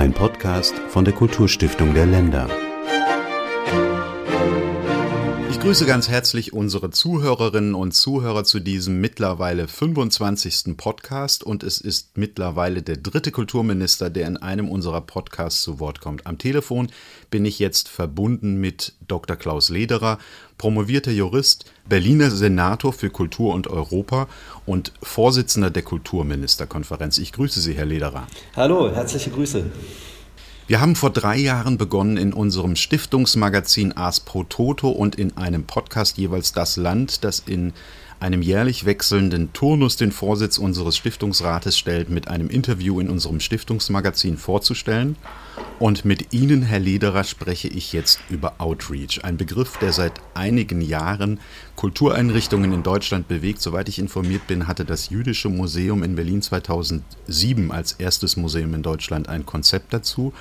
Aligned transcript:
Ein 0.00 0.14
Podcast 0.14 0.72
von 0.88 1.04
der 1.04 1.12
Kulturstiftung 1.12 1.92
der 1.92 2.06
Länder. 2.06 2.48
Ich 5.60 5.66
grüße 5.66 5.84
ganz 5.84 6.08
herzlich 6.08 6.54
unsere 6.54 6.88
Zuhörerinnen 6.88 7.74
und 7.74 7.92
Zuhörer 7.92 8.44
zu 8.44 8.60
diesem 8.60 8.98
mittlerweile 9.02 9.68
25. 9.68 10.74
Podcast 10.78 11.44
und 11.44 11.62
es 11.62 11.82
ist 11.82 12.16
mittlerweile 12.16 12.80
der 12.80 12.96
dritte 12.96 13.30
Kulturminister, 13.30 14.08
der 14.08 14.26
in 14.26 14.38
einem 14.38 14.70
unserer 14.70 15.02
Podcasts 15.02 15.60
zu 15.60 15.78
Wort 15.78 16.00
kommt. 16.00 16.26
Am 16.26 16.38
Telefon 16.38 16.88
bin 17.30 17.44
ich 17.44 17.58
jetzt 17.58 17.90
verbunden 17.90 18.58
mit 18.58 18.94
Dr. 19.06 19.36
Klaus 19.36 19.68
Lederer, 19.68 20.18
promovierter 20.56 21.12
Jurist, 21.12 21.66
Berliner 21.86 22.30
Senator 22.30 22.94
für 22.94 23.10
Kultur 23.10 23.52
und 23.52 23.68
Europa 23.68 24.28
und 24.64 24.94
Vorsitzender 25.02 25.68
der 25.68 25.82
Kulturministerkonferenz. 25.82 27.18
Ich 27.18 27.32
grüße 27.32 27.60
Sie, 27.60 27.74
Herr 27.74 27.84
Lederer. 27.84 28.26
Hallo, 28.56 28.90
herzliche 28.90 29.28
Grüße. 29.28 29.66
Wir 30.70 30.80
haben 30.80 30.94
vor 30.94 31.10
drei 31.10 31.36
Jahren 31.36 31.78
begonnen, 31.78 32.16
in 32.16 32.32
unserem 32.32 32.76
Stiftungsmagazin 32.76 33.96
Ars 33.96 34.20
Pro 34.20 34.44
Toto 34.44 34.88
und 34.88 35.16
in 35.16 35.36
einem 35.36 35.64
Podcast 35.64 36.16
jeweils 36.16 36.52
das 36.52 36.76
Land, 36.76 37.24
das 37.24 37.42
in 37.44 37.72
einem 38.20 38.40
jährlich 38.40 38.84
wechselnden 38.84 39.52
Turnus 39.52 39.96
den 39.96 40.12
Vorsitz 40.12 40.58
unseres 40.58 40.96
Stiftungsrates 40.96 41.76
stellt, 41.76 42.08
mit 42.08 42.28
einem 42.28 42.48
Interview 42.48 43.00
in 43.00 43.10
unserem 43.10 43.40
Stiftungsmagazin 43.40 44.36
vorzustellen. 44.36 45.16
Und 45.80 46.04
mit 46.04 46.34
Ihnen, 46.34 46.60
Herr 46.60 46.78
Lederer, 46.78 47.24
spreche 47.24 47.66
ich 47.66 47.94
jetzt 47.94 48.20
über 48.28 48.56
Outreach, 48.58 49.24
ein 49.24 49.38
Begriff, 49.38 49.78
der 49.78 49.94
seit 49.94 50.12
einigen 50.34 50.82
Jahren 50.82 51.40
Kultureinrichtungen 51.74 52.74
in 52.74 52.82
Deutschland 52.82 53.28
bewegt. 53.28 53.62
Soweit 53.62 53.88
ich 53.88 53.98
informiert 53.98 54.46
bin, 54.46 54.68
hatte 54.68 54.84
das 54.84 55.08
Jüdische 55.08 55.48
Museum 55.48 56.02
in 56.02 56.16
Berlin 56.16 56.42
2007 56.42 57.72
als 57.72 57.92
erstes 57.92 58.36
Museum 58.36 58.74
in 58.74 58.82
Deutschland 58.82 59.30
ein 59.30 59.46
Konzept 59.46 59.94
dazu. 59.94 60.34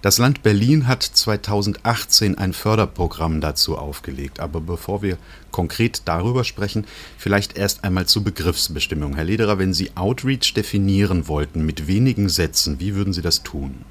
Das 0.00 0.18
Land 0.18 0.42
Berlin 0.42 0.88
hat 0.88 1.04
2018 1.04 2.36
ein 2.36 2.52
Förderprogramm 2.52 3.40
dazu 3.40 3.78
aufgelegt. 3.78 4.40
Aber 4.40 4.60
bevor 4.60 5.00
wir 5.00 5.16
konkret 5.52 6.02
darüber 6.06 6.42
sprechen, 6.42 6.88
vielleicht 7.18 7.56
erst 7.56 7.84
einmal 7.84 8.06
zur 8.06 8.24
Begriffsbestimmung. 8.24 9.14
Herr 9.14 9.22
Lederer, 9.22 9.60
wenn 9.60 9.74
Sie 9.74 9.92
Outreach 9.94 10.54
definieren 10.54 11.28
wollten 11.28 11.64
mit 11.64 11.86
wenigen 11.86 12.28
Sätzen, 12.28 12.80
wie 12.80 12.96
würden 12.96 13.12
Sie 13.12 13.22
das 13.22 13.44
tun? 13.44 13.84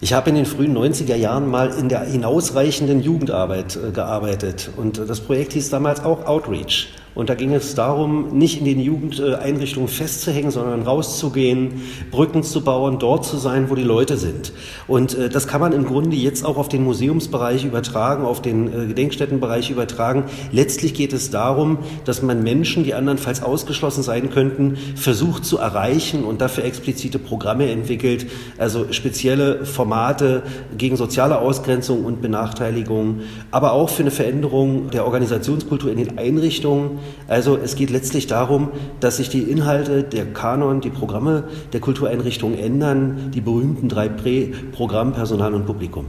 Ich 0.00 0.12
habe 0.12 0.30
in 0.30 0.36
den 0.36 0.46
frühen 0.46 0.78
90er 0.78 1.16
Jahren 1.16 1.50
mal 1.50 1.70
in 1.70 1.88
der 1.88 2.02
hinausreichenden 2.02 3.02
Jugendarbeit 3.02 3.76
äh, 3.76 3.90
gearbeitet 3.90 4.70
und 4.76 4.98
das 4.98 5.18
Projekt 5.18 5.54
hieß 5.54 5.70
damals 5.70 6.04
auch 6.04 6.24
Outreach. 6.24 6.88
Und 7.14 7.30
da 7.30 7.34
ging 7.34 7.52
es 7.52 7.74
darum, 7.74 8.38
nicht 8.38 8.58
in 8.58 8.64
den 8.64 8.80
Jugendeinrichtungen 8.80 9.88
festzuhängen, 9.88 10.50
sondern 10.50 10.82
rauszugehen, 10.82 11.82
Brücken 12.10 12.42
zu 12.42 12.62
bauen, 12.62 12.98
dort 12.98 13.24
zu 13.24 13.38
sein, 13.38 13.70
wo 13.70 13.74
die 13.74 13.82
Leute 13.82 14.16
sind. 14.16 14.52
Und 14.86 15.14
äh, 15.14 15.28
das 15.28 15.46
kann 15.46 15.60
man 15.60 15.72
im 15.72 15.84
Grunde 15.84 16.16
jetzt 16.16 16.44
auch 16.44 16.56
auf 16.56 16.68
den 16.68 16.84
Museumsbereich 16.84 17.64
übertragen, 17.64 18.24
auf 18.24 18.40
den 18.40 18.66
äh, 18.68 18.86
Gedenkstättenbereich 18.86 19.70
übertragen. 19.70 20.24
Letztlich 20.52 20.94
geht 20.94 21.12
es 21.12 21.30
darum, 21.30 21.78
dass 22.04 22.22
man 22.22 22.42
Menschen, 22.42 22.84
die 22.84 22.94
andernfalls 22.94 23.42
ausgeschlossen 23.42 24.02
sein 24.02 24.30
könnten, 24.30 24.76
versucht 24.94 25.44
zu 25.44 25.58
erreichen 25.58 26.24
und 26.24 26.40
dafür 26.40 26.64
explizite 26.64 27.18
Programme 27.18 27.70
entwickelt, 27.70 28.26
also 28.58 28.92
spezielle 28.92 29.64
Formate 29.64 30.42
gegen 30.76 30.96
soziale 30.96 31.38
Ausgrenzung 31.38 32.04
und 32.04 32.22
Benachteiligung, 32.22 33.20
aber 33.50 33.72
auch 33.72 33.88
für 33.88 34.02
eine 34.02 34.10
Veränderung 34.10 34.90
der 34.90 35.04
Organisationskultur 35.04 35.90
in 35.90 35.98
den 35.98 36.18
Einrichtungen, 36.18 36.97
also 37.26 37.56
es 37.56 37.74
geht 37.74 37.90
letztlich 37.90 38.26
darum, 38.26 38.70
dass 39.00 39.18
sich 39.18 39.28
die 39.28 39.42
Inhalte, 39.42 40.02
der 40.02 40.26
Kanon, 40.32 40.80
die 40.80 40.90
Programme 40.90 41.44
der 41.72 41.80
Kultureinrichtungen 41.80 42.58
ändern, 42.58 43.30
die 43.32 43.40
berühmten 43.40 43.88
drei 43.88 44.08
Prä, 44.08 44.52
Programm, 44.72 45.12
Personal 45.12 45.54
und 45.54 45.66
Publikum. 45.66 46.06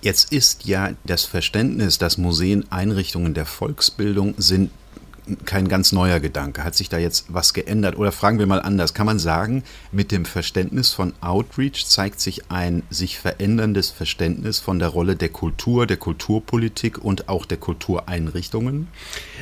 Jetzt 0.00 0.32
ist 0.32 0.64
ja 0.64 0.90
das 1.04 1.24
Verständnis, 1.24 1.98
dass 1.98 2.18
Museen 2.18 2.64
Einrichtungen 2.70 3.34
der 3.34 3.46
Volksbildung 3.46 4.34
sind, 4.38 4.70
kein 5.44 5.68
ganz 5.68 5.92
neuer 5.92 6.20
Gedanke. 6.20 6.64
Hat 6.64 6.74
sich 6.74 6.88
da 6.88 6.98
jetzt 6.98 7.26
was 7.28 7.52
geändert? 7.52 7.98
Oder 7.98 8.12
fragen 8.12 8.38
wir 8.38 8.46
mal 8.46 8.60
anders. 8.62 8.94
Kann 8.94 9.06
man 9.06 9.18
sagen, 9.18 9.62
mit 9.92 10.12
dem 10.12 10.24
Verständnis 10.24 10.92
von 10.92 11.12
Outreach 11.20 11.86
zeigt 11.86 12.20
sich 12.20 12.50
ein 12.50 12.82
sich 12.90 13.18
veränderndes 13.18 13.90
Verständnis 13.90 14.58
von 14.58 14.78
der 14.78 14.88
Rolle 14.88 15.16
der 15.16 15.28
Kultur, 15.28 15.86
der 15.86 15.98
Kulturpolitik 15.98 16.98
und 16.98 17.28
auch 17.28 17.44
der 17.44 17.58
Kultureinrichtungen? 17.58 18.88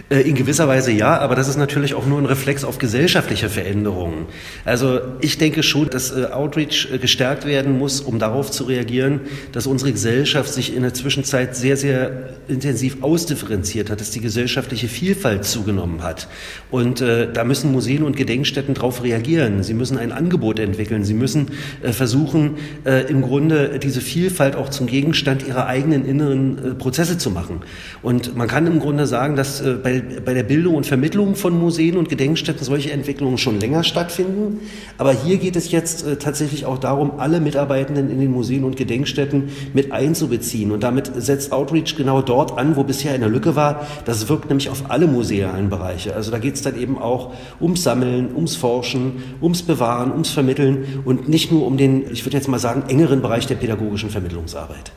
Äh, 0.08 0.22
in 0.22 0.34
gewisser 0.34 0.66
Weise 0.66 0.90
ja, 0.90 1.18
aber 1.18 1.36
das 1.36 1.48
ist 1.48 1.56
natürlich 1.56 1.94
auch 1.94 2.06
nur 2.06 2.18
ein 2.18 2.26
Reflex 2.26 2.64
auf 2.64 2.78
gesellschaftliche 2.78 3.48
Veränderungen. 3.48 4.26
Also 4.64 5.00
ich 5.20 5.38
denke 5.38 5.62
schon, 5.62 5.90
dass 5.90 6.10
äh, 6.10 6.26
Outreach 6.26 6.88
äh, 6.92 6.98
gestärkt 6.98 7.46
werden 7.46 7.78
muss, 7.78 8.00
um 8.00 8.18
darauf 8.18 8.50
zu 8.50 8.64
reagieren, 8.64 9.20
dass 9.52 9.66
unsere 9.66 9.92
Gesellschaft 9.92 10.52
sich 10.52 10.74
in 10.74 10.82
der 10.82 10.94
Zwischenzeit 10.94 11.56
sehr, 11.56 11.76
sehr 11.76 12.30
intensiv 12.48 13.02
ausdifferenziert 13.02 13.90
hat, 13.90 14.00
dass 14.00 14.10
die 14.10 14.20
gesellschaftliche 14.20 14.88
Vielfalt 14.88 15.44
zugenommen 15.44 15.75
zugenommen 15.76 16.02
hat. 16.02 16.28
Und 16.70 17.00
äh, 17.00 17.32
da 17.32 17.44
müssen 17.44 17.72
Museen 17.72 18.02
und 18.02 18.16
Gedenkstätten 18.16 18.74
darauf 18.74 19.02
reagieren. 19.02 19.62
Sie 19.62 19.74
müssen 19.74 19.98
ein 19.98 20.12
Angebot 20.12 20.58
entwickeln. 20.58 21.04
Sie 21.04 21.14
müssen 21.14 21.48
äh, 21.82 21.92
versuchen, 21.92 22.56
äh, 22.84 23.08
im 23.08 23.22
Grunde 23.22 23.78
diese 23.78 24.00
Vielfalt 24.00 24.56
auch 24.56 24.70
zum 24.70 24.86
Gegenstand 24.86 25.46
ihrer 25.46 25.66
eigenen 25.66 26.04
inneren 26.04 26.58
äh, 26.58 26.74
Prozesse 26.74 27.18
zu 27.18 27.30
machen. 27.30 27.60
Und 28.02 28.36
man 28.36 28.48
kann 28.48 28.66
im 28.66 28.80
Grunde 28.80 29.06
sagen, 29.06 29.36
dass 29.36 29.60
äh, 29.60 29.74
bei, 29.82 30.02
bei 30.24 30.34
der 30.34 30.42
Bildung 30.42 30.74
und 30.74 30.86
Vermittlung 30.86 31.36
von 31.36 31.58
Museen 31.58 31.96
und 31.96 32.08
Gedenkstätten 32.08 32.64
solche 32.64 32.90
Entwicklungen 32.92 33.38
schon 33.38 33.60
länger 33.60 33.84
stattfinden. 33.84 34.60
Aber 34.98 35.12
hier 35.12 35.36
geht 35.36 35.56
es 35.56 35.70
jetzt 35.70 36.06
äh, 36.06 36.16
tatsächlich 36.16 36.64
auch 36.64 36.78
darum, 36.78 37.18
alle 37.18 37.40
Mitarbeitenden 37.40 38.10
in 38.10 38.20
den 38.20 38.32
Museen 38.32 38.64
und 38.64 38.76
Gedenkstätten 38.76 39.50
mit 39.72 39.92
einzubeziehen. 39.92 40.72
Und 40.72 40.82
damit 40.82 41.10
setzt 41.16 41.52
Outreach 41.52 41.96
genau 41.96 42.22
dort 42.22 42.58
an, 42.58 42.76
wo 42.76 42.84
bisher 42.84 43.12
eine 43.12 43.28
Lücke 43.28 43.56
war. 43.56 43.86
Das 44.04 44.28
wirkt 44.28 44.48
nämlich 44.48 44.70
auf 44.70 44.90
alle 44.90 45.06
Museen 45.06 45.26
Bereiche. 45.68 46.14
Also 46.14 46.30
da 46.30 46.38
geht 46.38 46.54
es 46.54 46.62
dann 46.62 46.78
eben 46.78 46.98
auch 46.98 47.32
ums 47.60 47.82
Sammeln, 47.82 48.34
ums 48.34 48.56
Forschen, 48.56 49.22
ums 49.40 49.62
Bewahren, 49.62 50.12
ums 50.12 50.30
Vermitteln 50.30 51.02
und 51.04 51.28
nicht 51.28 51.52
nur 51.52 51.66
um 51.66 51.76
den, 51.76 52.10
ich 52.10 52.24
würde 52.24 52.36
jetzt 52.36 52.48
mal 52.48 52.58
sagen, 52.58 52.84
engeren 52.88 53.22
Bereich 53.22 53.46
der 53.46 53.56
pädagogischen 53.56 54.10
Vermittlungsarbeit. 54.10 54.92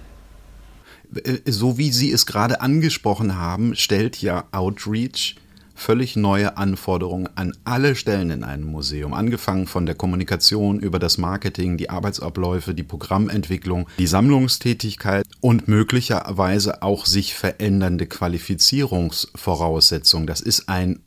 Äh, 1.16 1.40
so 1.46 1.78
wie 1.78 1.92
Sie 1.92 2.12
es 2.12 2.26
gerade 2.26 2.62
angesprochen 2.62 3.38
haben, 3.38 3.76
stellt 3.76 4.22
ja 4.22 4.46
Outreach 4.52 5.36
völlig 5.80 6.16
neue 6.16 6.58
Anforderungen 6.58 7.30
an 7.36 7.56
alle 7.64 7.96
Stellen 7.96 8.32
in 8.32 8.44
einem 8.44 8.66
Museum, 8.66 9.14
angefangen 9.14 9.68
von 9.68 9.86
der 9.86 9.94
Kommunikation 9.96 10.80
über 10.80 11.00
das 11.00 11.18
Marketing, 11.18 11.78
die 11.78 11.90
Arbeitsabläufe, 11.90 12.74
die 12.74 12.84
Programmentwicklung, 12.84 13.88
die 13.98 14.08
Sammlungstätigkeit 14.08 15.26
und 15.42 15.68
möglicherweise 15.68 16.84
auch 16.84 17.06
sich 17.06 17.34
verändernde 17.34 18.08
Qualifizierungsvoraussetzungen. 18.08 20.28
Das 20.28 20.42
ist 20.42 20.68
ein 20.70 21.02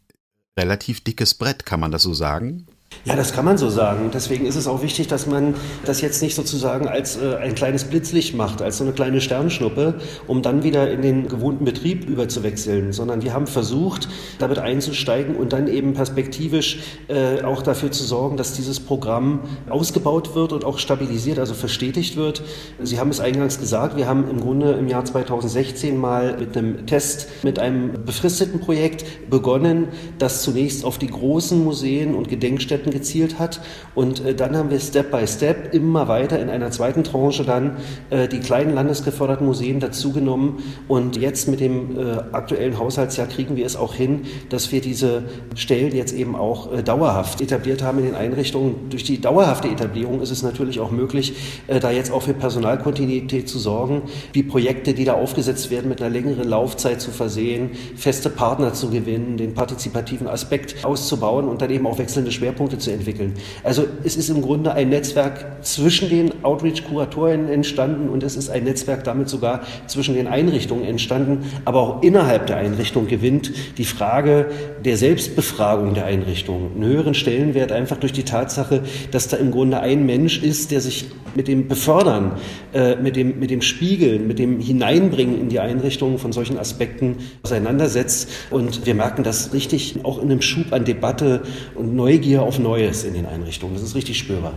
relativ 0.58 1.02
dickes 1.02 1.34
Brett, 1.34 1.66
kann 1.66 1.80
man 1.80 1.90
das 1.90 2.02
so 2.02 2.14
sagen? 2.14 2.66
Ja, 3.04 3.16
das 3.16 3.32
kann 3.32 3.44
man 3.44 3.58
so 3.58 3.68
sagen. 3.68 4.12
Deswegen 4.14 4.46
ist 4.46 4.54
es 4.54 4.68
auch 4.68 4.80
wichtig, 4.80 5.08
dass 5.08 5.26
man 5.26 5.54
das 5.84 6.00
jetzt 6.00 6.22
nicht 6.22 6.36
sozusagen 6.36 6.86
als 6.86 7.16
äh, 7.16 7.34
ein 7.34 7.56
kleines 7.56 7.82
Blitzlicht 7.82 8.36
macht, 8.36 8.62
als 8.62 8.78
so 8.78 8.84
eine 8.84 8.92
kleine 8.92 9.20
Sternschnuppe, 9.20 9.94
um 10.28 10.40
dann 10.40 10.62
wieder 10.62 10.88
in 10.88 11.02
den 11.02 11.26
gewohnten 11.26 11.64
Betrieb 11.64 12.08
überzuwechseln, 12.08 12.92
sondern 12.92 13.22
wir 13.22 13.32
haben 13.32 13.48
versucht, 13.48 14.08
damit 14.38 14.60
einzusteigen 14.60 15.34
und 15.34 15.52
dann 15.52 15.66
eben 15.66 15.94
perspektivisch 15.94 16.78
äh, 17.08 17.42
auch 17.42 17.62
dafür 17.62 17.90
zu 17.90 18.04
sorgen, 18.04 18.36
dass 18.36 18.52
dieses 18.52 18.78
Programm 18.78 19.40
ausgebaut 19.68 20.36
wird 20.36 20.52
und 20.52 20.64
auch 20.64 20.78
stabilisiert, 20.78 21.40
also 21.40 21.54
verstetigt 21.54 22.16
wird. 22.16 22.44
Sie 22.80 23.00
haben 23.00 23.10
es 23.10 23.18
eingangs 23.18 23.58
gesagt, 23.58 23.96
wir 23.96 24.06
haben 24.06 24.30
im 24.30 24.40
Grunde 24.40 24.74
im 24.74 24.86
Jahr 24.86 25.04
2016 25.04 25.98
mal 25.98 26.36
mit 26.38 26.56
einem 26.56 26.86
Test, 26.86 27.26
mit 27.42 27.58
einem 27.58 28.04
befristeten 28.06 28.60
Projekt 28.60 29.28
begonnen, 29.28 29.88
das 30.20 30.42
zunächst 30.42 30.84
auf 30.84 30.98
die 30.98 31.08
großen 31.08 31.64
Museen 31.64 32.14
und 32.14 32.28
Gedenkstätten 32.28 32.91
Städten 32.92 33.02
gezielt 33.02 33.38
hat. 33.38 33.60
Und 33.94 34.24
äh, 34.24 34.34
dann 34.34 34.56
haben 34.56 34.70
wir 34.70 34.80
Step 34.80 35.10
by 35.10 35.26
Step 35.26 35.74
immer 35.74 36.08
weiter 36.08 36.38
in 36.38 36.48
einer 36.48 36.70
zweiten 36.70 37.04
Tranche 37.04 37.44
dann 37.44 37.76
äh, 38.10 38.28
die 38.28 38.40
kleinen 38.40 38.74
landesgeförderten 38.74 39.46
Museen 39.46 39.80
dazugenommen. 39.80 40.58
Und 40.88 41.16
jetzt 41.16 41.48
mit 41.48 41.60
dem 41.60 41.98
äh, 41.98 42.02
aktuellen 42.32 42.78
Haushaltsjahr 42.78 43.26
kriegen 43.26 43.56
wir 43.56 43.66
es 43.66 43.76
auch 43.76 43.94
hin, 43.94 44.22
dass 44.50 44.70
wir 44.72 44.80
diese 44.80 45.24
Stellen 45.54 45.94
jetzt 45.94 46.12
eben 46.12 46.36
auch 46.36 46.82
dauerhaft 46.82 47.40
etabliert 47.40 47.82
haben 47.82 47.98
in 47.98 48.04
den 48.06 48.14
Einrichtungen. 48.14 48.90
Durch 48.90 49.04
die 49.04 49.20
dauerhafte 49.20 49.68
Etablierung 49.68 50.20
ist 50.20 50.30
es 50.30 50.42
natürlich 50.42 50.80
auch 50.80 50.90
möglich, 50.90 51.34
da 51.66 51.90
jetzt 51.90 52.12
auch 52.12 52.22
für 52.22 52.34
Personalkontinuität 52.34 53.48
zu 53.48 53.58
sorgen, 53.58 54.02
die 54.34 54.42
Projekte, 54.42 54.94
die 54.94 55.04
da 55.04 55.14
aufgesetzt 55.14 55.70
werden, 55.70 55.88
mit 55.88 56.00
einer 56.00 56.10
längeren 56.10 56.48
Laufzeit 56.48 57.00
zu 57.00 57.10
versehen, 57.10 57.70
feste 57.96 58.30
Partner 58.30 58.72
zu 58.72 58.90
gewinnen, 58.90 59.36
den 59.36 59.54
partizipativen 59.54 60.28
Aspekt 60.28 60.84
auszubauen 60.84 61.48
und 61.48 61.62
dann 61.62 61.70
eben 61.70 61.86
auch 61.86 61.98
wechselnde 61.98 62.32
Schwerpunkte 62.32 62.78
zu 62.82 62.90
entwickeln. 62.90 63.34
Also 63.64 63.86
es 64.04 64.16
ist 64.16 64.28
im 64.28 64.42
Grunde 64.42 64.74
ein 64.74 64.90
Netzwerk 64.90 65.64
zwischen 65.64 66.08
den 66.08 66.44
Outreach-Kuratoren 66.44 67.48
entstanden 67.48 68.08
und 68.08 68.22
es 68.22 68.36
ist 68.36 68.50
ein 68.50 68.64
Netzwerk 68.64 69.04
damit 69.04 69.28
sogar 69.28 69.62
zwischen 69.86 70.14
den 70.14 70.26
Einrichtungen 70.26 70.84
entstanden, 70.84 71.46
aber 71.64 71.80
auch 71.80 72.02
innerhalb 72.02 72.46
der 72.46 72.56
Einrichtung 72.56 73.06
gewinnt 73.06 73.52
die 73.78 73.84
Frage 73.84 74.46
der 74.84 74.96
Selbstbefragung 74.96 75.94
der 75.94 76.06
Einrichtung 76.06 76.72
einen 76.74 76.84
höheren 76.84 77.14
Stellenwert 77.14 77.72
einfach 77.72 77.96
durch 77.96 78.12
die 78.12 78.24
Tatsache, 78.24 78.82
dass 79.10 79.28
da 79.28 79.36
im 79.36 79.50
Grunde 79.50 79.80
ein 79.80 80.04
Mensch 80.04 80.42
ist, 80.42 80.70
der 80.70 80.80
sich 80.80 81.06
mit 81.34 81.48
dem 81.48 81.68
Befördern, 81.68 82.32
äh, 82.74 82.96
mit, 82.96 83.16
dem, 83.16 83.38
mit 83.38 83.50
dem 83.50 83.62
Spiegeln, 83.62 84.26
mit 84.26 84.38
dem 84.38 84.60
Hineinbringen 84.60 85.40
in 85.40 85.48
die 85.48 85.60
Einrichtung 85.60 86.18
von 86.18 86.32
solchen 86.32 86.58
Aspekten 86.58 87.16
auseinandersetzt. 87.42 88.28
Und 88.50 88.86
wir 88.86 88.94
merken 88.94 89.22
das 89.22 89.52
richtig 89.52 89.96
auch 90.04 90.22
in 90.22 90.30
einem 90.30 90.42
Schub 90.42 90.72
an 90.72 90.84
Debatte 90.84 91.42
und 91.74 91.94
Neugier 91.94 92.42
auf 92.42 92.58
Neues 92.72 93.04
in 93.04 93.12
den 93.12 93.26
Einrichtungen. 93.26 93.74
Das 93.74 93.82
ist 93.82 93.94
richtig 93.94 94.16
spürbar. 94.16 94.54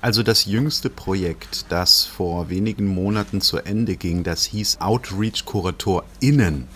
Also 0.00 0.22
das 0.22 0.46
jüngste 0.46 0.88
Projekt, 0.88 1.66
das 1.68 2.04
vor 2.04 2.48
wenigen 2.48 2.86
Monaten 2.86 3.42
zu 3.42 3.58
Ende 3.58 3.96
ging, 3.96 4.24
das 4.24 4.44
hieß 4.46 4.80
Outreach 4.80 5.44
Kurator 5.44 6.04
Innen. 6.20 6.66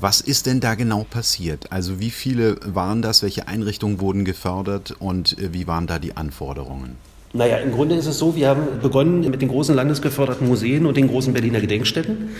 Was 0.00 0.22
ist 0.22 0.46
denn 0.46 0.60
da 0.60 0.74
genau 0.74 1.04
passiert? 1.04 1.70
Also 1.70 2.00
wie 2.00 2.10
viele 2.10 2.56
waren 2.64 3.02
das? 3.02 3.22
Welche 3.22 3.46
Einrichtungen 3.46 4.00
wurden 4.00 4.24
gefördert 4.24 4.96
und 4.98 5.38
äh, 5.38 5.52
wie 5.52 5.66
waren 5.66 5.86
da 5.86 5.98
die 5.98 6.16
Anforderungen? 6.16 6.96
Naja, 7.34 7.58
im 7.58 7.72
Grunde 7.72 7.94
ist 7.94 8.06
es 8.06 8.18
so, 8.18 8.34
wir 8.34 8.48
haben 8.48 8.80
begonnen 8.80 9.20
mit 9.20 9.42
den 9.42 9.48
großen 9.48 9.74
landesgeförderten 9.74 10.48
Museen 10.48 10.86
und 10.86 10.96
den 10.96 11.08
großen 11.08 11.34
Berliner 11.34 11.60
Gedenkstätten. 11.60 12.30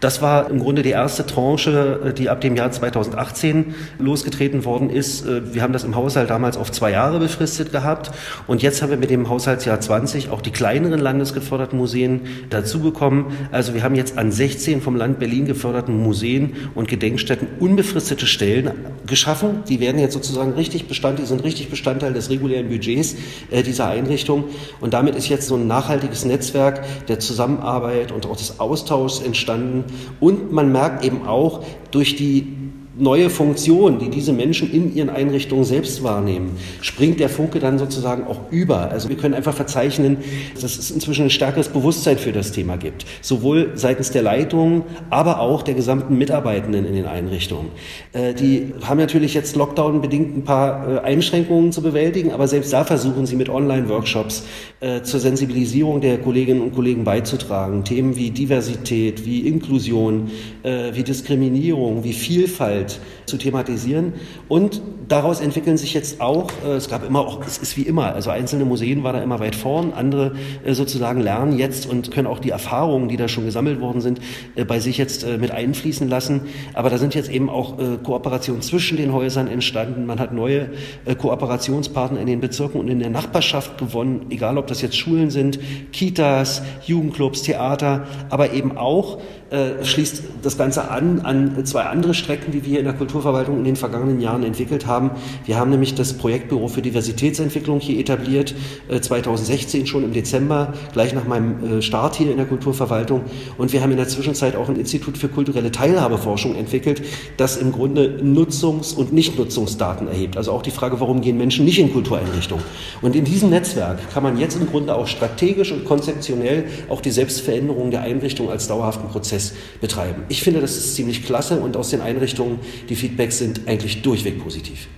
Das 0.00 0.22
war 0.22 0.50
im 0.50 0.58
Grunde 0.58 0.82
die 0.82 0.90
erste 0.90 1.26
Tranche, 1.26 2.00
äh, 2.06 2.12
die 2.14 2.30
ab 2.30 2.40
dem 2.40 2.56
Jahr 2.56 2.70
2018 2.72 3.74
losgetreten 3.98 4.64
worden 4.64 4.88
ist. 4.88 5.26
Äh, 5.26 5.54
wir 5.54 5.62
haben 5.62 5.74
das 5.74 5.84
im 5.84 5.94
Haushalt 5.94 6.30
damals 6.30 6.56
auf 6.56 6.72
zwei 6.72 6.90
Jahre 6.90 7.18
befristet 7.18 7.70
gehabt 7.70 8.10
und 8.46 8.62
jetzt 8.62 8.80
haben 8.80 8.90
wir 8.90 8.96
mit 8.96 9.10
dem 9.10 9.28
Haushaltsjahr 9.28 9.78
20 9.78 10.30
auch 10.30 10.40
die 10.40 10.50
kleineren 10.50 11.00
landesgeförderten 11.00 11.78
Museen 11.78 12.22
dazu 12.48 12.80
bekommen. 12.80 13.36
Also 13.52 13.74
wir 13.74 13.82
haben 13.82 13.94
jetzt 13.94 14.16
an 14.16 14.32
16 14.32 14.80
vom 14.80 14.96
Land 14.96 15.18
Berlin 15.18 15.44
geförderten 15.44 16.02
Museen 16.02 16.56
und 16.74 16.88
Gedenkstätten 16.88 17.46
unbefristete 17.60 18.26
Stellen 18.26 18.70
geschaffen. 19.06 19.64
Die 19.68 19.80
werden 19.80 19.98
jetzt 20.00 20.14
sozusagen 20.14 20.52
richtig 20.52 20.88
Bestandteil, 20.88 21.26
sind 21.26 21.44
richtig 21.44 21.68
Bestandteil 21.68 22.14
des 22.14 22.30
regulären 22.30 22.70
Budgets 22.70 23.16
äh, 23.50 23.62
dieser 23.62 23.88
Einrichtung 23.88 24.44
und 24.80 24.94
damit 24.94 25.14
ist 25.14 25.28
jetzt 25.28 25.46
so 25.46 25.56
ein 25.56 25.66
nachhaltiges 25.66 26.24
Netzwerk 26.24 26.82
der 27.08 27.18
Zusammenarbeit 27.18 28.12
und 28.12 28.24
auch 28.24 28.36
des 28.36 28.60
Austauschs 28.60 29.20
entstanden 29.20 29.84
und 30.20 30.52
man 30.52 30.72
merkt 30.72 31.04
eben 31.04 31.26
auch 31.26 31.64
durch 31.90 32.16
die 32.16 32.56
neue 33.00 33.30
Funktion, 33.30 33.98
die 33.98 34.10
diese 34.10 34.32
Menschen 34.32 34.72
in 34.72 34.94
ihren 34.94 35.10
Einrichtungen 35.10 35.64
selbst 35.64 36.02
wahrnehmen, 36.02 36.56
springt 36.82 37.20
der 37.20 37.28
Funke 37.28 37.58
dann 37.58 37.78
sozusagen 37.78 38.24
auch 38.24 38.50
über. 38.50 38.90
Also 38.90 39.08
wir 39.08 39.16
können 39.16 39.34
einfach 39.34 39.54
verzeichnen, 39.54 40.18
dass 40.54 40.78
es 40.78 40.90
inzwischen 40.90 41.24
ein 41.24 41.30
stärkeres 41.30 41.68
Bewusstsein 41.68 42.18
für 42.18 42.32
das 42.32 42.52
Thema 42.52 42.76
gibt. 42.76 43.06
Sowohl 43.22 43.72
seitens 43.74 44.10
der 44.10 44.22
Leitung, 44.22 44.84
aber 45.08 45.40
auch 45.40 45.62
der 45.62 45.74
gesamten 45.74 46.18
Mitarbeitenden 46.18 46.84
in 46.84 46.94
den 46.94 47.06
Einrichtungen. 47.06 47.70
Äh, 48.12 48.34
die 48.34 48.72
haben 48.82 48.98
natürlich 48.98 49.34
jetzt 49.34 49.56
Lockdown-bedingt 49.56 50.36
ein 50.36 50.44
paar 50.44 50.88
äh, 50.88 50.98
Einschränkungen 51.00 51.72
zu 51.72 51.82
bewältigen, 51.82 52.32
aber 52.32 52.48
selbst 52.48 52.72
da 52.72 52.84
versuchen 52.84 53.26
sie 53.26 53.36
mit 53.36 53.48
Online-Workshops 53.48 54.44
äh, 54.80 55.02
zur 55.02 55.20
Sensibilisierung 55.20 56.00
der 56.00 56.18
Kolleginnen 56.18 56.60
und 56.60 56.74
Kollegen 56.74 57.04
beizutragen. 57.04 57.84
Themen 57.84 58.16
wie 58.16 58.30
Diversität, 58.30 59.24
wie 59.24 59.46
Inklusion, 59.46 60.30
wie 60.62 61.02
Diskriminierung, 61.02 62.04
wie 62.04 62.12
Vielfalt, 62.12 62.89
zu 63.26 63.36
thematisieren. 63.36 64.14
Und 64.48 64.82
daraus 65.08 65.40
entwickeln 65.40 65.76
sich 65.76 65.94
jetzt 65.94 66.20
auch, 66.20 66.50
äh, 66.64 66.72
es 66.72 66.88
gab 66.88 67.06
immer 67.06 67.20
auch, 67.20 67.44
es 67.46 67.58
ist 67.58 67.76
wie 67.76 67.82
immer, 67.82 68.14
also 68.14 68.30
einzelne 68.30 68.64
Museen 68.64 69.02
waren 69.02 69.16
da 69.16 69.22
immer 69.22 69.40
weit 69.40 69.54
vorn, 69.54 69.92
andere 69.92 70.32
äh, 70.64 70.72
sozusagen 70.72 71.20
lernen 71.20 71.58
jetzt 71.58 71.86
und 71.86 72.10
können 72.10 72.26
auch 72.26 72.38
die 72.38 72.50
Erfahrungen, 72.50 73.08
die 73.08 73.16
da 73.16 73.28
schon 73.28 73.44
gesammelt 73.44 73.80
worden 73.80 74.00
sind, 74.00 74.20
äh, 74.54 74.64
bei 74.64 74.80
sich 74.80 74.98
jetzt 74.98 75.26
mit 75.38 75.50
einfließen 75.50 76.08
lassen. 76.08 76.42
Aber 76.74 76.90
da 76.90 76.98
sind 76.98 77.14
jetzt 77.14 77.30
eben 77.30 77.50
auch 77.50 77.76
Kooperationen 78.02 78.62
zwischen 78.62 78.96
den 78.96 79.12
Häusern 79.12 79.48
entstanden. 79.48 80.06
Man 80.06 80.18
hat 80.18 80.32
neue 80.32 80.70
Kooperationspartner 81.18 82.20
in 82.20 82.26
den 82.26 82.40
Bezirken 82.40 82.80
und 82.80 82.88
in 82.88 83.00
der 83.00 83.10
Nachbarschaft 83.10 83.78
gewonnen, 83.78 84.26
egal 84.30 84.58
ob 84.58 84.66
das 84.66 84.80
jetzt 84.82 84.96
Schulen 84.96 85.30
sind, 85.30 85.58
Kitas, 85.92 86.62
Jugendclubs, 86.86 87.42
Theater, 87.42 88.06
aber 88.28 88.52
eben 88.52 88.76
auch 88.76 89.18
äh, 89.50 89.84
schließt 89.84 90.22
das 90.42 90.56
Ganze 90.56 90.90
an 90.90 91.20
an 91.20 91.64
zwei 91.64 91.82
andere 91.82 92.14
Strecken, 92.14 92.52
die 92.52 92.64
wir 92.64 92.78
in 92.78 92.84
der 92.84 92.94
Kulturverwaltung 92.94 93.58
in 93.58 93.64
den 93.64 93.74
vergangenen 93.74 94.20
Jahren 94.20 94.44
entwickelt 94.44 94.86
haben. 94.86 95.10
Wir 95.44 95.58
haben 95.58 95.70
nämlich 95.70 95.96
das 95.96 96.12
Projektbüro 96.12 96.68
für 96.68 96.82
Diversitätsentwicklung 96.82 97.80
hier 97.80 97.98
etabliert, 97.98 98.54
äh, 98.88 99.00
2016 99.00 99.88
schon 99.88 100.04
im 100.04 100.12
Dezember, 100.12 100.74
gleich 100.92 101.14
nach 101.14 101.26
meinem 101.26 101.78
äh, 101.78 101.82
Start 101.82 102.14
hier 102.14 102.30
in 102.30 102.36
der 102.36 102.46
Kulturverwaltung. 102.46 103.22
Und 103.58 103.72
wir 103.72 103.82
haben 103.82 103.90
in 103.90 103.96
der 103.96 104.06
Zwischenzeit 104.06 104.54
auch 104.54 104.68
ein 104.68 104.76
Institut 104.76 105.18
für 105.18 105.28
kulturelle 105.28 105.72
Teilhabeforschung 105.72 106.54
entwickelt, 106.54 107.02
das 107.36 107.56
im 107.56 107.72
Grunde 107.72 108.20
Nutzungs- 108.22 108.94
und 108.94 109.12
Nichtnutzungsdaten 109.12 110.06
erhebt. 110.06 110.36
Also 110.36 110.52
auch 110.52 110.62
die 110.62 110.70
Frage, 110.70 111.00
warum 111.00 111.22
gehen 111.22 111.36
Menschen 111.36 111.64
nicht 111.64 111.80
in 111.80 111.92
Kultureinrichtungen? 111.92 112.64
Und 113.02 113.16
in 113.16 113.24
diesem 113.24 113.50
Netzwerk 113.50 113.98
kann 114.12 114.22
man 114.22 114.38
jetzt 114.38 114.54
im 114.54 114.68
Grunde 114.68 114.94
auch 114.94 115.08
strategisch 115.08 115.72
und 115.72 115.84
konzeptionell 115.84 116.66
auch 116.88 117.00
die 117.00 117.10
Selbstveränderung 117.10 117.90
der 117.90 118.02
Einrichtung 118.02 118.48
als 118.48 118.68
dauerhaften 118.68 119.08
Prozess 119.08 119.39
Prozess 119.40 119.52
betreiben. 119.80 120.24
Ich 120.28 120.42
finde, 120.42 120.60
das 120.60 120.76
ist 120.76 120.94
ziemlich 120.94 121.24
klasse 121.24 121.58
und 121.60 121.76
aus 121.76 121.90
den 121.90 122.00
Einrichtungen, 122.00 122.60
die 122.88 122.96
Feedbacks 122.96 123.38
sind 123.38 123.66
eigentlich 123.66 124.02
durchweg 124.02 124.42
positiv. 124.42 124.88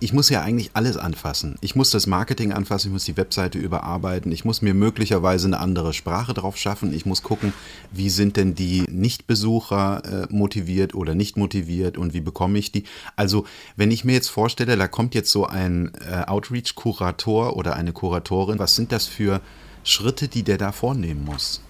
Ich 0.00 0.12
muss 0.12 0.28
ja 0.28 0.42
eigentlich 0.42 0.70
alles 0.74 0.96
anfassen. 0.96 1.56
Ich 1.60 1.74
muss 1.74 1.90
das 1.90 2.06
Marketing 2.06 2.52
anfassen, 2.52 2.86
ich 2.86 2.92
muss 2.92 3.04
die 3.04 3.16
Webseite 3.16 3.58
überarbeiten, 3.58 4.30
ich 4.30 4.44
muss 4.44 4.62
mir 4.62 4.72
möglicherweise 4.72 5.48
eine 5.48 5.58
andere 5.58 5.92
Sprache 5.92 6.34
drauf 6.34 6.56
schaffen, 6.56 6.94
ich 6.94 7.04
muss 7.04 7.24
gucken, 7.24 7.52
wie 7.90 8.08
sind 8.08 8.36
denn 8.36 8.54
die 8.54 8.84
Nichtbesucher 8.88 10.02
äh, 10.04 10.32
motiviert 10.32 10.94
oder 10.94 11.16
nicht 11.16 11.36
motiviert 11.36 11.98
und 11.98 12.14
wie 12.14 12.20
bekomme 12.20 12.60
ich 12.60 12.70
die. 12.70 12.84
Also 13.16 13.44
wenn 13.74 13.90
ich 13.90 14.04
mir 14.04 14.12
jetzt 14.12 14.28
vorstelle, 14.28 14.76
da 14.76 14.86
kommt 14.86 15.16
jetzt 15.16 15.32
so 15.32 15.46
ein 15.46 15.90
äh, 16.08 16.22
Outreach-Kurator 16.28 17.56
oder 17.56 17.74
eine 17.74 17.92
Kuratorin, 17.92 18.60
was 18.60 18.76
sind 18.76 18.92
das 18.92 19.08
für 19.08 19.40
Schritte, 19.82 20.28
die 20.28 20.44
der 20.44 20.58
da 20.58 20.70
vornehmen 20.70 21.24
muss? 21.24 21.60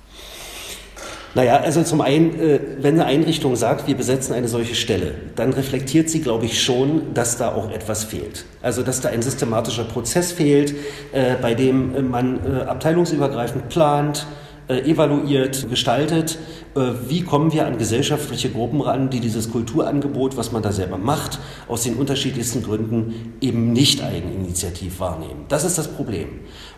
Naja, 1.38 1.60
also 1.60 1.84
zum 1.84 2.00
einen, 2.00 2.34
äh, 2.40 2.58
wenn 2.80 2.94
eine 2.94 3.04
Einrichtung 3.04 3.54
sagt, 3.54 3.86
wir 3.86 3.96
besetzen 3.96 4.34
eine 4.34 4.48
solche 4.48 4.74
Stelle, 4.74 5.14
dann 5.36 5.52
reflektiert 5.52 6.10
sie, 6.10 6.20
glaube 6.20 6.46
ich, 6.46 6.60
schon, 6.60 7.14
dass 7.14 7.38
da 7.38 7.54
auch 7.54 7.70
etwas 7.70 8.02
fehlt. 8.02 8.44
Also, 8.60 8.82
dass 8.82 9.00
da 9.00 9.10
ein 9.10 9.22
systematischer 9.22 9.84
Prozess 9.84 10.32
fehlt, 10.32 10.74
äh, 11.12 11.36
bei 11.40 11.54
dem 11.54 12.10
man 12.10 12.40
äh, 12.44 12.62
abteilungsübergreifend 12.62 13.68
plant, 13.68 14.26
evaluiert, 14.68 15.70
gestaltet 15.70 16.32
äh, 16.32 16.38
wie 16.74 17.22
kommen 17.22 17.52
wir 17.52 17.66
an 17.66 17.78
gesellschaftliche 17.78 18.50
Gruppen 18.50 18.80
ran, 18.80 19.10
die 19.10 19.20
dieses 19.20 19.50
Kulturangebot, 19.50 20.36
was 20.36 20.52
man 20.52 20.62
da 20.62 20.72
selber 20.72 20.98
macht, 20.98 21.38
aus 21.66 21.82
den 21.82 21.94
unterschiedlichsten 21.94 22.62
Gründen 22.62 23.34
eben 23.40 23.72
nicht 23.72 24.02
eigeninitiativ 24.02 25.00
wahrnehmen. 25.00 25.46
Das 25.48 25.64
ist 25.64 25.78
das 25.78 25.88
Problem. 25.88 26.28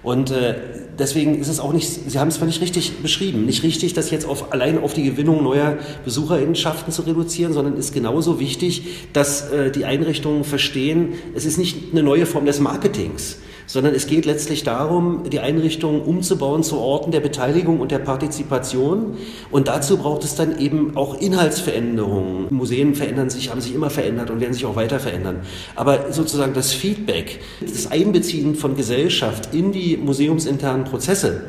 Und 0.03 0.31
äh, 0.31 0.55
deswegen 0.99 1.39
ist 1.39 1.49
es 1.49 1.61
auch 1.61 1.73
nicht, 1.73 1.87
Sie 1.87 2.19
haben 2.19 2.29
es 2.29 2.39
völlig 2.39 2.61
richtig 2.61 3.03
beschrieben, 3.03 3.45
nicht 3.45 3.63
richtig, 3.63 3.93
das 3.93 4.11
jetzt 4.11 4.27
auf, 4.27 4.53
allein 4.53 4.83
auf 4.83 4.95
die 4.95 5.05
Gewinnung 5.05 5.43
neuer 5.43 5.77
Besucherinnenschaften 6.05 6.93
zu 6.93 7.03
reduzieren, 7.03 7.53
sondern 7.53 7.77
ist 7.77 7.93
genauso 7.93 8.41
wichtig, 8.41 9.09
dass 9.13 9.51
äh, 9.51 9.71
die 9.71 9.85
Einrichtungen 9.85 10.45
verstehen, 10.45 11.15
es 11.35 11.45
ist 11.45 11.59
nicht 11.59 11.93
eine 11.93 12.03
neue 12.03 12.25
Form 12.25 12.47
des 12.47 12.61
Marketings 12.61 13.37
sondern 13.71 13.95
es 13.95 14.09
geht 14.09 14.27
letztlich 14.27 14.65
darum, 14.65 15.31
die 15.31 15.39
Einrichtungen 15.39 16.03
umzubauen 16.03 16.65
zu 16.65 16.79
Orten 16.79 17.13
der 17.13 17.21
Beteiligung 17.21 17.79
und 17.79 17.93
der 17.93 18.01
Partizipation. 18.01 19.17
Und 19.53 19.69
dazu 19.69 19.99
braucht 19.99 20.25
es 20.25 20.35
dann 20.35 20.59
eben 20.59 20.97
auch 20.97 21.21
Inhaltsveränderungen. 21.21 22.49
Museen 22.51 22.97
verändern 22.97 23.31
sich, 23.31 23.49
haben 23.49 23.61
sich 23.61 23.73
immer 23.73 23.89
verändert 23.89 24.29
und 24.31 24.41
werden 24.41 24.55
sich 24.55 24.67
auch 24.67 24.75
weiter 24.75 24.99
verändern. 24.99 25.43
Aber 25.77 26.11
sozusagen 26.11 26.53
das 26.53 26.73
Feedback, 26.73 27.39
das 27.61 27.89
Einbeziehen 27.93 28.57
von 28.57 28.75
Gesellschaft 28.75 29.55
in 29.55 29.71
die 29.71 29.97
museumsinternen 29.97 30.83
Prozesse, 30.83 31.45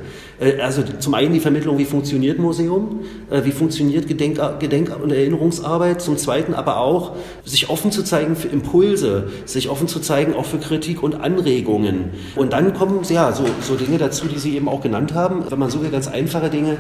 also 0.60 0.82
zum 0.82 1.14
einen 1.14 1.34
die 1.34 1.40
Vermittlung, 1.40 1.78
wie 1.78 1.86
funktioniert 1.86 2.40
Museum, 2.40 3.02
äh, 3.30 3.44
wie 3.46 3.52
funktioniert 3.52 4.08
Gedenk-, 4.08 4.60
Gedenk 4.60 4.92
und 5.02 5.12
Erinnerungsarbeit, 5.12 6.02
zum 6.02 6.18
zweiten 6.18 6.56
aber 6.56 6.78
auch, 6.78 7.16
sich 7.46 7.70
offen 7.70 7.92
zu 7.92 8.04
zeigen 8.04 8.36
für 8.36 8.48
Impulse, 8.48 9.30
sich 9.46 9.70
offen 9.70 9.88
zu 9.88 10.00
zeigen 10.00 10.34
auch 10.34 10.46
für 10.46 10.58
Kritik 10.58 11.04
und 11.04 11.16
Anregungen. 11.16 12.12
Und 12.36 12.54
dann 12.54 12.74
kommen 12.74 13.02
ja, 13.10 13.34
so, 13.34 13.46
so 13.62 13.76
Dinge 13.76 14.00
dazu, 14.00 14.28
die 14.28 14.40
Sie 14.40 14.56
eben 14.56 14.68
auch 14.68 14.82
genannt 14.82 15.14
haben, 15.14 15.44
wenn 15.50 15.60
man 15.60 15.70
sogar 15.70 15.92
ganz 15.92 16.08
einfache 16.08 16.50
Dinge, 16.50 16.78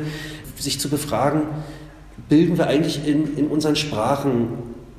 sich 0.57 0.79
zu 0.79 0.89
befragen, 0.89 1.41
bilden 2.29 2.57
wir 2.57 2.67
eigentlich 2.67 3.07
in, 3.07 3.37
in 3.37 3.47
unseren 3.47 3.75
Sprachen 3.75 4.47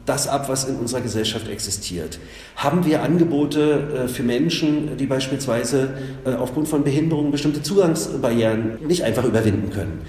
das 0.06 0.28
ab, 0.28 0.48
was 0.48 0.64
in 0.64 0.76
unserer 0.76 1.00
Gesellschaft 1.00 1.48
existiert. 1.48 2.18
Haben 2.56 2.84
wir 2.84 3.02
Angebote 3.02 4.04
äh, 4.04 4.08
für 4.08 4.22
Menschen, 4.22 4.96
die 4.96 5.06
beispielsweise 5.06 5.94
äh, 6.24 6.34
aufgrund 6.34 6.68
von 6.68 6.84
Behinderungen 6.84 7.30
bestimmte 7.30 7.62
Zugangsbarrieren 7.62 8.78
nicht 8.86 9.04
einfach 9.04 9.24
überwinden 9.24 9.70
können? 9.70 10.02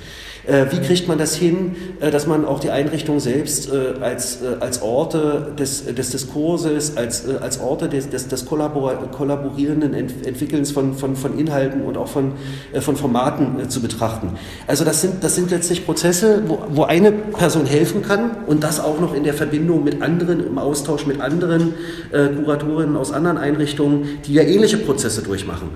Äh, 0.45 0.65
wie 0.71 0.79
kriegt 0.79 1.07
man 1.07 1.17
das 1.17 1.35
hin, 1.35 1.75
äh, 2.01 2.11
dass 2.11 2.27
man 2.27 2.43
auch 2.43 2.59
die 2.59 2.69
Einrichtung 2.69 3.21
selbst 3.21 3.71
äh, 3.71 4.01
als, 4.01 4.39
als 4.59 4.81
Orte 4.81 5.53
des, 5.57 5.85
des 5.85 6.09
Diskurses, 6.09 6.97
als, 6.97 7.25
als 7.27 7.61
Orte 7.61 7.87
des, 7.87 8.09
des, 8.09 8.27
des 8.27 8.45
kollaborierenden 8.45 9.93
Entwickelns 9.93 10.71
von, 10.71 10.95
von, 10.95 11.15
von 11.15 11.39
Inhalten 11.39 11.81
und 11.81 11.97
auch 11.97 12.09
von, 12.09 12.33
von 12.79 12.95
Formaten 12.97 13.69
zu 13.69 13.81
betrachten. 13.81 14.31
Also 14.67 14.83
das 14.83 15.01
sind, 15.01 15.23
das 15.23 15.35
sind 15.35 15.49
letztlich 15.51 15.85
Prozesse, 15.85 16.43
wo, 16.47 16.59
wo 16.69 16.83
eine 16.83 17.11
Person 17.11 17.65
helfen 17.65 18.01
kann 18.01 18.31
und 18.45 18.63
das 18.63 18.79
auch 18.79 18.99
noch 18.99 19.13
in 19.13 19.23
der 19.23 19.33
Verbindung 19.33 19.83
mit 19.83 20.01
anderen, 20.01 20.45
im 20.45 20.57
Austausch 20.57 21.05
mit 21.05 21.21
anderen 21.21 21.73
Kuratorinnen 22.11 22.97
aus 22.97 23.11
anderen 23.11 23.37
Einrichtungen, 23.37 24.19
die 24.25 24.33
ja 24.33 24.43
ähnliche 24.43 24.77
Prozesse 24.77 25.21
durchmachen. 25.21 25.69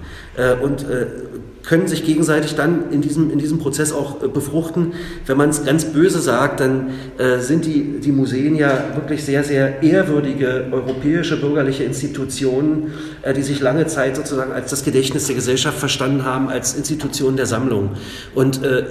Und 0.62 0.86
können 1.68 1.88
sich 1.88 2.06
gegenseitig 2.06 2.56
dann 2.56 2.92
in 2.92 3.02
diesem, 3.02 3.30
in 3.30 3.40
diesem 3.40 3.60
Prozess 3.60 3.92
auch 3.92 4.24
äh, 4.24 4.28
befruchten. 4.58 4.94
Wenn 5.26 5.38
man 5.38 5.50
es 5.50 5.64
ganz 5.64 5.86
böse 5.86 6.20
sagt, 6.20 6.60
dann 6.60 6.92
äh, 7.18 7.40
sind 7.40 7.66
die, 7.66 8.00
die 8.00 8.12
Museen 8.12 8.56
ja 8.56 8.96
wirklich 8.96 9.24
sehr, 9.24 9.44
sehr 9.44 9.84
ehrwürdige 9.84 10.66
europäische 10.72 11.40
bürgerliche 11.40 11.84
Institutionen, 11.84 12.94
äh, 13.22 13.34
die 13.34 13.44
sich 13.44 13.60
lange 13.60 13.88
Zeit 13.88 14.16
sozusagen 14.16 14.52
als 14.52 14.70
das 14.70 14.84
Gedächtnis 14.84 15.28
der 15.28 15.36
Gesellschaft 15.36 15.78
verstanden 15.78 16.26
haben, 16.26 16.50
als 16.50 16.76
Institutionen 16.76 17.38
der 17.38 17.46
Sammlung. 17.46 17.92
Und 18.34 18.64
äh, 18.64 18.84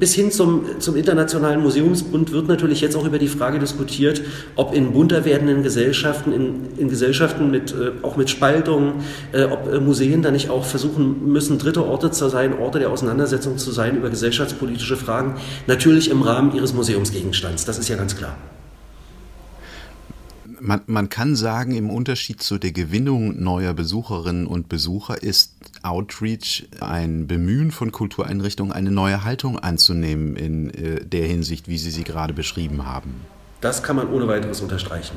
bis 0.00 0.14
hin 0.14 0.32
zum, 0.32 0.64
zum 0.80 0.96
Internationalen 0.96 1.60
Museumsbund 1.60 2.32
wird 2.32 2.48
natürlich 2.48 2.80
jetzt 2.80 2.96
auch 2.96 3.06
über 3.06 3.18
die 3.18 3.28
Frage 3.28 3.58
diskutiert, 3.58 4.22
ob 4.56 4.74
in 4.74 4.92
bunter 4.92 5.26
werdenden 5.26 5.62
Gesellschaften, 5.62 6.32
in, 6.32 6.78
in 6.78 6.88
Gesellschaften 6.88 7.50
mit, 7.50 7.72
äh, 7.72 7.92
auch 8.02 8.16
mit 8.16 8.30
Spaltung, 8.30 8.94
äh, 9.32 9.44
ob 9.44 9.72
äh, 9.72 9.78
Museen 9.78 10.22
da 10.22 10.30
nicht 10.30 10.48
auch 10.48 10.64
versuchen 10.64 11.30
müssen, 11.30 11.58
dritte 11.58 11.84
Orte 11.84 12.10
zu 12.10 12.28
sein, 12.30 12.58
Orte 12.58 12.78
der 12.78 12.90
Auseinandersetzung 12.90 13.58
zu 13.58 13.70
sein 13.70 13.96
über 13.96 14.08
gesellschaftspolitische 14.08 14.96
Fragen, 14.96 15.34
natürlich 15.66 16.10
im 16.10 16.22
Rahmen 16.22 16.56
ihres 16.56 16.72
Museumsgegenstands. 16.72 17.66
Das 17.66 17.78
ist 17.78 17.88
ja 17.88 17.96
ganz 17.96 18.16
klar. 18.16 18.36
Man, 20.60 20.82
man, 20.86 21.08
kann 21.08 21.36
sagen, 21.36 21.74
im 21.74 21.90
Unterschied 21.90 22.42
zu 22.42 22.58
der 22.58 22.72
Gewinnung 22.72 23.42
neuer 23.42 23.72
Besucherinnen 23.72 24.46
und 24.46 24.68
Besucher 24.68 25.22
ist 25.22 25.54
Outreach 25.82 26.68
ein 26.80 27.26
Bemühen 27.26 27.70
von 27.70 27.92
Kultureinrichtungen, 27.92 28.72
eine 28.72 28.90
neue 28.90 29.24
Haltung 29.24 29.58
anzunehmen 29.58 30.36
in 30.36 30.70
äh, 30.70 31.04
der 31.04 31.26
Hinsicht, 31.26 31.68
wie 31.68 31.78
Sie 31.78 31.90
sie 31.90 32.04
gerade 32.04 32.34
beschrieben 32.34 32.84
haben. 32.84 33.14
Das 33.60 33.82
kann 33.82 33.96
man 33.96 34.10
ohne 34.10 34.28
weiteres 34.28 34.60
unterstreichen. 34.60 35.16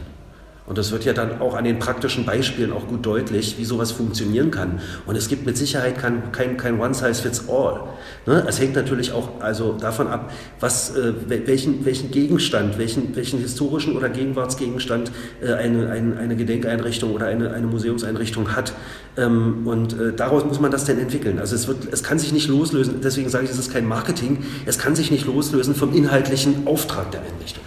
Und 0.65 0.77
das 0.77 0.93
wird 0.93 1.03
ja 1.03 1.11
dann 1.11 1.41
auch 1.41 1.55
an 1.55 1.65
den 1.65 1.77
praktischen 1.77 2.25
Beispielen 2.25 2.71
auch 2.71 2.87
gut 2.87 3.05
deutlich, 3.05 3.57
wie 3.57 3.65
sowas 3.65 3.91
funktionieren 3.91 4.49
kann. 4.49 4.79
Und 5.05 5.17
es 5.17 5.27
gibt 5.27 5.45
mit 5.45 5.57
Sicherheit 5.57 5.97
kein, 5.97 6.31
kein, 6.31 6.55
kein 6.55 6.79
One-Size-Fits-All. 6.79 7.81
Ne? 8.25 8.45
Es 8.47 8.61
hängt 8.61 8.73
natürlich 8.75 9.11
auch 9.11 9.41
also 9.41 9.73
davon 9.73 10.07
ab, 10.07 10.31
was, 10.61 10.95
äh, 10.95 11.13
welchen, 11.27 11.83
welchen 11.83 12.11
Gegenstand, 12.11 12.77
welchen, 12.77 13.13
welchen 13.13 13.39
historischen 13.39 13.97
oder 13.97 14.07
Gegenwartsgegenstand 14.07 15.11
äh, 15.41 15.51
eine, 15.51 15.89
eine, 15.89 16.17
eine 16.17 16.35
Gedenkeinrichtung 16.37 17.11
oder 17.11 17.25
eine, 17.25 17.51
eine 17.51 17.67
Museumseinrichtung 17.67 18.55
hat. 18.55 18.73
Ähm, 19.17 19.67
und 19.67 19.99
äh, 19.99 20.13
daraus 20.13 20.45
muss 20.45 20.61
man 20.61 20.71
das 20.71 20.85
denn 20.85 20.97
entwickeln. 20.97 21.39
Also 21.39 21.55
es, 21.55 21.67
wird, 21.67 21.91
es 21.91 22.03
kann 22.03 22.19
sich 22.19 22.31
nicht 22.31 22.47
loslösen, 22.47 23.01
deswegen 23.03 23.27
sage 23.27 23.43
ich, 23.43 23.51
es 23.51 23.59
ist 23.59 23.73
kein 23.73 23.85
Marketing, 23.85 24.45
es 24.65 24.79
kann 24.79 24.95
sich 24.95 25.11
nicht 25.11 25.25
loslösen 25.25 25.75
vom 25.75 25.93
inhaltlichen 25.93 26.65
Auftrag 26.67 27.11
der 27.11 27.19
Einrichtung. 27.21 27.63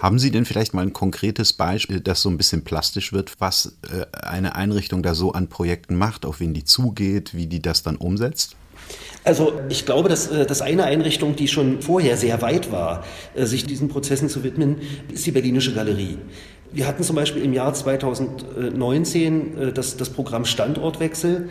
Haben 0.00 0.18
Sie 0.18 0.30
denn 0.30 0.44
vielleicht 0.44 0.74
mal 0.74 0.82
ein 0.82 0.92
konkretes 0.92 1.52
Beispiel, 1.52 2.00
das 2.00 2.22
so 2.22 2.28
ein 2.28 2.36
bisschen 2.36 2.64
plastisch 2.64 3.12
wird, 3.12 3.34
was 3.38 3.78
äh, 3.90 4.04
eine 4.16 4.54
Einrichtung 4.54 5.02
da 5.02 5.14
so 5.14 5.32
an 5.32 5.48
Projekten 5.48 5.96
macht, 5.96 6.26
auf 6.26 6.40
wen 6.40 6.52
die 6.54 6.64
zugeht, 6.64 7.34
wie 7.34 7.46
die 7.46 7.62
das 7.62 7.82
dann 7.82 7.96
umsetzt? 7.96 8.56
Also 9.24 9.54
ich 9.68 9.84
glaube, 9.84 10.08
dass, 10.08 10.28
äh, 10.28 10.46
dass 10.46 10.62
eine 10.62 10.84
Einrichtung, 10.84 11.34
die 11.34 11.48
schon 11.48 11.82
vorher 11.82 12.16
sehr 12.16 12.42
weit 12.42 12.70
war, 12.70 13.04
äh, 13.34 13.44
sich 13.44 13.64
diesen 13.64 13.88
Prozessen 13.88 14.28
zu 14.28 14.44
widmen, 14.44 14.76
ist 15.12 15.26
die 15.26 15.32
Berlinische 15.32 15.74
Galerie. 15.74 16.18
Wir 16.72 16.86
hatten 16.86 17.02
zum 17.02 17.16
Beispiel 17.16 17.42
im 17.42 17.52
Jahr 17.52 17.74
2019 17.74 19.58
äh, 19.58 19.72
das, 19.72 19.96
das 19.96 20.10
Programm 20.10 20.44
Standortwechsel, 20.44 21.48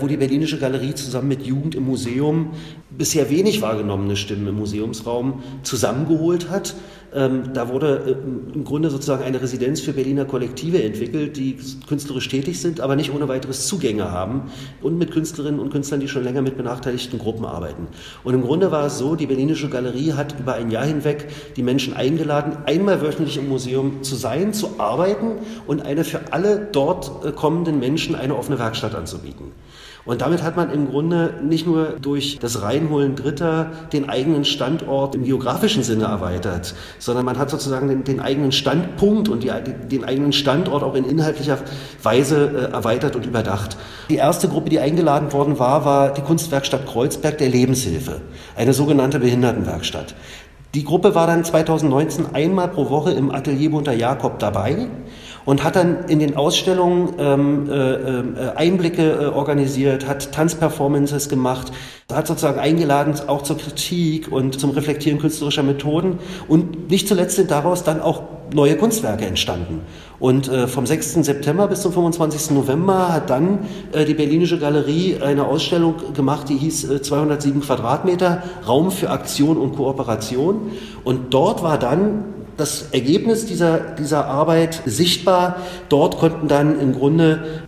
wo 0.00 0.06
die 0.06 0.16
Berlinische 0.16 0.58
Galerie 0.58 0.94
zusammen 0.94 1.28
mit 1.28 1.42
Jugend 1.42 1.74
im 1.74 1.84
Museum 1.84 2.52
bisher 2.90 3.30
wenig 3.30 3.60
wahrgenommene 3.60 4.16
Stimmen 4.16 4.46
im 4.48 4.56
Museumsraum 4.56 5.42
zusammengeholt 5.62 6.48
hat. 6.50 6.74
Ähm, 7.14 7.52
da 7.52 7.68
wurde 7.68 8.02
äh, 8.06 8.54
im 8.54 8.64
Grunde 8.64 8.88
sozusagen 8.88 9.22
eine 9.22 9.40
Residenz 9.42 9.80
für 9.80 9.92
Berliner 9.92 10.24
Kollektive 10.24 10.82
entwickelt, 10.82 11.36
die 11.36 11.58
künstlerisch 11.86 12.28
tätig 12.28 12.60
sind, 12.60 12.80
aber 12.80 12.96
nicht 12.96 13.12
ohne 13.12 13.28
weiteres 13.28 13.66
Zugänge 13.66 14.10
haben 14.10 14.50
und 14.80 14.96
mit 14.96 15.10
Künstlerinnen 15.10 15.60
und 15.60 15.70
Künstlern, 15.70 16.00
die 16.00 16.08
schon 16.08 16.24
länger 16.24 16.40
mit 16.40 16.56
benachteiligten 16.56 17.18
Gruppen 17.18 17.44
arbeiten. 17.44 17.88
Und 18.24 18.32
im 18.32 18.42
Grunde 18.42 18.70
war 18.70 18.86
es 18.86 18.98
so, 18.98 19.14
die 19.14 19.26
Berlinische 19.26 19.68
Galerie 19.68 20.14
hat 20.14 20.38
über 20.40 20.54
ein 20.54 20.70
Jahr 20.70 20.86
hinweg 20.86 21.28
die 21.56 21.62
Menschen 21.62 21.94
eingeladen, 21.94 22.56
einmal 22.64 23.02
wöchentlich 23.02 23.36
im 23.36 23.48
Museum 23.48 24.02
zu 24.02 24.16
sein, 24.16 24.54
zu 24.54 24.78
arbeiten 24.80 25.32
und 25.66 25.84
eine 25.84 26.04
für 26.04 26.32
alle 26.32 26.68
dort 26.72 27.26
äh, 27.26 27.32
kommenden 27.32 27.78
Menschen 27.78 28.14
eine 28.14 28.36
offene 28.36 28.58
Werkstatt 28.58 28.94
anzubieten. 28.94 29.52
Und 30.04 30.20
damit 30.20 30.42
hat 30.42 30.56
man 30.56 30.70
im 30.72 30.88
Grunde 30.88 31.34
nicht 31.42 31.64
nur 31.64 31.90
durch 32.00 32.38
das 32.40 32.62
Reinholen 32.62 33.14
Dritter 33.14 33.70
den 33.92 34.08
eigenen 34.08 34.44
Standort 34.44 35.14
im 35.14 35.24
geografischen 35.24 35.84
Sinne 35.84 36.04
erweitert, 36.04 36.74
sondern 36.98 37.24
man 37.24 37.38
hat 37.38 37.50
sozusagen 37.50 37.86
den, 37.86 38.02
den 38.02 38.18
eigenen 38.18 38.50
Standpunkt 38.50 39.28
und 39.28 39.44
die, 39.44 39.52
den 39.90 40.04
eigenen 40.04 40.32
Standort 40.32 40.82
auch 40.82 40.94
in 40.96 41.04
inhaltlicher 41.04 41.58
Weise 42.02 42.68
äh, 42.70 42.72
erweitert 42.72 43.14
und 43.14 43.26
überdacht. 43.26 43.76
Die 44.10 44.16
erste 44.16 44.48
Gruppe, 44.48 44.70
die 44.70 44.80
eingeladen 44.80 45.32
worden 45.32 45.60
war, 45.60 45.84
war 45.84 46.12
die 46.12 46.22
Kunstwerkstatt 46.22 46.86
Kreuzberg 46.86 47.38
der 47.38 47.48
Lebenshilfe, 47.48 48.22
eine 48.56 48.72
sogenannte 48.72 49.20
Behindertenwerkstatt. 49.20 50.16
Die 50.74 50.84
Gruppe 50.84 51.14
war 51.14 51.26
dann 51.26 51.44
2019 51.44 52.34
einmal 52.34 52.68
pro 52.68 52.88
Woche 52.88 53.12
im 53.12 53.30
Atelier 53.30 53.70
Bunter 53.70 53.92
Jakob 53.92 54.38
dabei 54.38 54.88
und 55.44 55.64
hat 55.64 55.76
dann 55.76 56.04
in 56.06 56.18
den 56.18 56.36
Ausstellungen 56.36 57.14
ähm, 57.18 57.70
äh, 57.70 57.92
äh, 57.94 58.56
Einblicke 58.56 59.10
äh, 59.10 59.24
organisiert, 59.26 60.06
hat 60.06 60.32
Tanzperformances 60.32 61.28
gemacht, 61.28 61.72
hat 62.12 62.26
sozusagen 62.26 62.58
eingeladen 62.58 63.14
auch 63.26 63.42
zur 63.42 63.58
Kritik 63.58 64.30
und 64.30 64.58
zum 64.58 64.70
Reflektieren 64.70 65.18
künstlerischer 65.18 65.62
Methoden 65.62 66.18
und 66.48 66.90
nicht 66.90 67.08
zuletzt 67.08 67.36
sind 67.36 67.50
daraus 67.50 67.84
dann 67.84 68.00
auch 68.00 68.22
neue 68.54 68.76
Kunstwerke 68.76 69.24
entstanden. 69.24 69.80
Und 70.18 70.48
äh, 70.48 70.68
vom 70.68 70.86
6. 70.86 71.14
September 71.24 71.66
bis 71.66 71.82
zum 71.82 71.92
25. 71.92 72.52
November 72.52 73.12
hat 73.12 73.30
dann 73.30 73.60
äh, 73.92 74.04
die 74.04 74.14
Berlinische 74.14 74.58
Galerie 74.58 75.16
eine 75.20 75.46
Ausstellung 75.46 75.94
gemacht, 76.14 76.48
die 76.48 76.56
hieß 76.56 76.90
äh, 76.90 77.02
207 77.02 77.62
Quadratmeter 77.62 78.42
Raum 78.66 78.90
für 78.90 79.10
Aktion 79.10 79.56
und 79.56 79.76
Kooperation. 79.76 80.72
Und 81.02 81.34
dort 81.34 81.62
war 81.62 81.78
dann 81.78 82.24
das 82.62 82.86
Ergebnis 82.92 83.44
dieser, 83.44 83.78
dieser 83.78 84.26
Arbeit 84.26 84.82
sichtbar. 84.86 85.56
Dort 85.88 86.18
konnten 86.18 86.46
dann 86.46 86.78
im 86.78 86.92
Grunde 86.92 87.64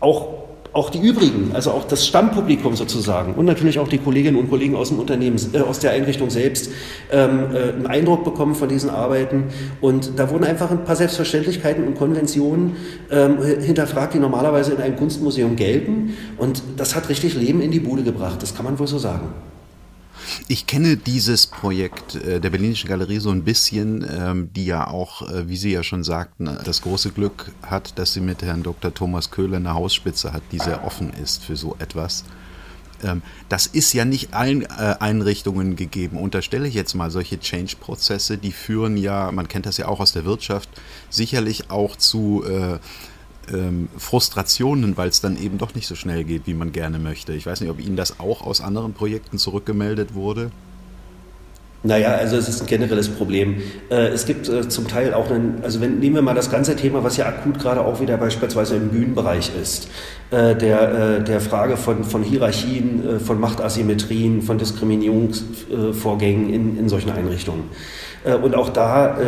auch, 0.00 0.28
auch 0.72 0.88
die 0.88 1.00
übrigen, 1.00 1.50
also 1.52 1.70
auch 1.72 1.84
das 1.84 2.06
Stammpublikum 2.06 2.74
sozusagen 2.74 3.34
und 3.34 3.44
natürlich 3.44 3.78
auch 3.78 3.88
die 3.88 3.98
Kolleginnen 3.98 4.38
und 4.38 4.48
Kollegen 4.48 4.74
aus 4.74 4.88
dem 4.88 4.98
Unternehmen, 4.98 5.36
äh, 5.52 5.60
aus 5.60 5.80
der 5.80 5.90
Einrichtung 5.90 6.30
selbst, 6.30 6.70
ähm, 7.10 7.48
äh, 7.52 7.74
einen 7.74 7.86
Eindruck 7.86 8.24
bekommen 8.24 8.54
von 8.54 8.70
diesen 8.70 8.88
Arbeiten. 8.88 9.44
Und 9.82 10.18
da 10.18 10.30
wurden 10.30 10.44
einfach 10.44 10.70
ein 10.70 10.84
paar 10.84 10.96
Selbstverständlichkeiten 10.96 11.86
und 11.86 11.98
Konventionen 11.98 12.76
ähm, 13.10 13.36
hinterfragt, 13.60 14.14
die 14.14 14.18
normalerweise 14.18 14.72
in 14.72 14.80
einem 14.80 14.96
Kunstmuseum 14.96 15.56
gelten. 15.56 16.14
Und 16.38 16.62
das 16.78 16.94
hat 16.94 17.10
richtig 17.10 17.34
Leben 17.34 17.60
in 17.60 17.70
die 17.70 17.80
Bude 17.80 18.02
gebracht, 18.02 18.42
das 18.42 18.54
kann 18.54 18.64
man 18.64 18.78
wohl 18.78 18.88
so 18.88 18.96
sagen. 18.96 19.28
Ich 20.48 20.66
kenne 20.66 20.96
dieses 20.96 21.46
Projekt 21.46 22.14
äh, 22.14 22.40
der 22.40 22.50
Berlinischen 22.50 22.88
Galerie 22.88 23.18
so 23.18 23.30
ein 23.30 23.44
bisschen, 23.44 24.06
ähm, 24.08 24.52
die 24.52 24.66
ja 24.66 24.86
auch, 24.86 25.22
äh, 25.28 25.48
wie 25.48 25.56
Sie 25.56 25.72
ja 25.72 25.82
schon 25.82 26.04
sagten, 26.04 26.58
das 26.64 26.82
große 26.82 27.10
Glück 27.10 27.52
hat, 27.62 27.98
dass 27.98 28.12
sie 28.12 28.20
mit 28.20 28.42
Herrn 28.42 28.62
Dr. 28.62 28.92
Thomas 28.92 29.30
Köhler 29.30 29.56
eine 29.56 29.74
Hausspitze 29.74 30.32
hat, 30.32 30.42
die 30.52 30.58
sehr 30.58 30.84
offen 30.84 31.12
ist 31.12 31.44
für 31.44 31.56
so 31.56 31.76
etwas. 31.78 32.24
Ähm, 33.02 33.22
das 33.48 33.66
ist 33.66 33.92
ja 33.92 34.04
nicht 34.04 34.34
allen 34.34 34.62
äh, 34.62 34.96
Einrichtungen 35.00 35.76
gegeben. 35.76 36.16
Unterstelle 36.16 36.68
ich 36.68 36.74
jetzt 36.74 36.94
mal 36.94 37.10
solche 37.10 37.38
Change-Prozesse, 37.38 38.38
die 38.38 38.52
führen 38.52 38.96
ja, 38.96 39.30
man 39.32 39.48
kennt 39.48 39.66
das 39.66 39.76
ja 39.76 39.88
auch 39.88 40.00
aus 40.00 40.12
der 40.12 40.24
Wirtschaft, 40.24 40.68
sicherlich 41.10 41.70
auch 41.70 41.96
zu 41.96 42.44
ähm, 43.52 43.88
Frustrationen, 43.96 44.96
weil 44.96 45.08
es 45.08 45.20
dann 45.20 45.36
eben 45.36 45.58
doch 45.58 45.74
nicht 45.74 45.86
so 45.86 45.94
schnell 45.94 46.24
geht, 46.24 46.46
wie 46.46 46.54
man 46.54 46.72
gerne 46.72 46.98
möchte. 46.98 47.32
Ich 47.32 47.46
weiß 47.46 47.60
nicht, 47.60 47.70
ob 47.70 47.80
Ihnen 47.80 47.96
das 47.96 48.20
auch 48.20 48.42
aus 48.42 48.60
anderen 48.60 48.94
Projekten 48.94 49.38
zurückgemeldet 49.38 50.14
wurde. 50.14 50.50
Naja, 51.84 52.12
also 52.12 52.36
es 52.36 52.48
ist 52.48 52.60
ein 52.60 52.66
generelles 52.68 53.08
Problem. 53.08 53.56
Äh, 53.90 54.08
es 54.08 54.24
gibt 54.24 54.48
äh, 54.48 54.68
zum 54.68 54.86
Teil 54.86 55.14
auch 55.14 55.30
einen, 55.30 55.60
also 55.64 55.80
wenn, 55.80 55.98
nehmen 55.98 56.14
wir 56.14 56.22
mal 56.22 56.34
das 56.34 56.50
ganze 56.50 56.76
Thema, 56.76 57.02
was 57.02 57.16
ja 57.16 57.26
akut 57.26 57.58
gerade 57.58 57.80
auch 57.80 58.00
wieder 58.00 58.16
beispielsweise 58.18 58.76
im 58.76 58.90
Bühnenbereich 58.90 59.50
ist, 59.60 59.88
äh, 60.30 60.54
der, 60.54 61.20
der 61.20 61.40
Frage 61.40 61.76
von, 61.76 62.04
von 62.04 62.22
Hierarchien, 62.22 63.20
von 63.20 63.40
Machtasymmetrien, 63.40 64.42
von 64.42 64.58
Diskriminierungsvorgängen 64.58 66.52
in, 66.52 66.78
in 66.78 66.88
solchen 66.88 67.10
Einrichtungen. 67.10 67.64
Und 68.40 68.54
auch 68.54 68.68
da, 68.68 69.18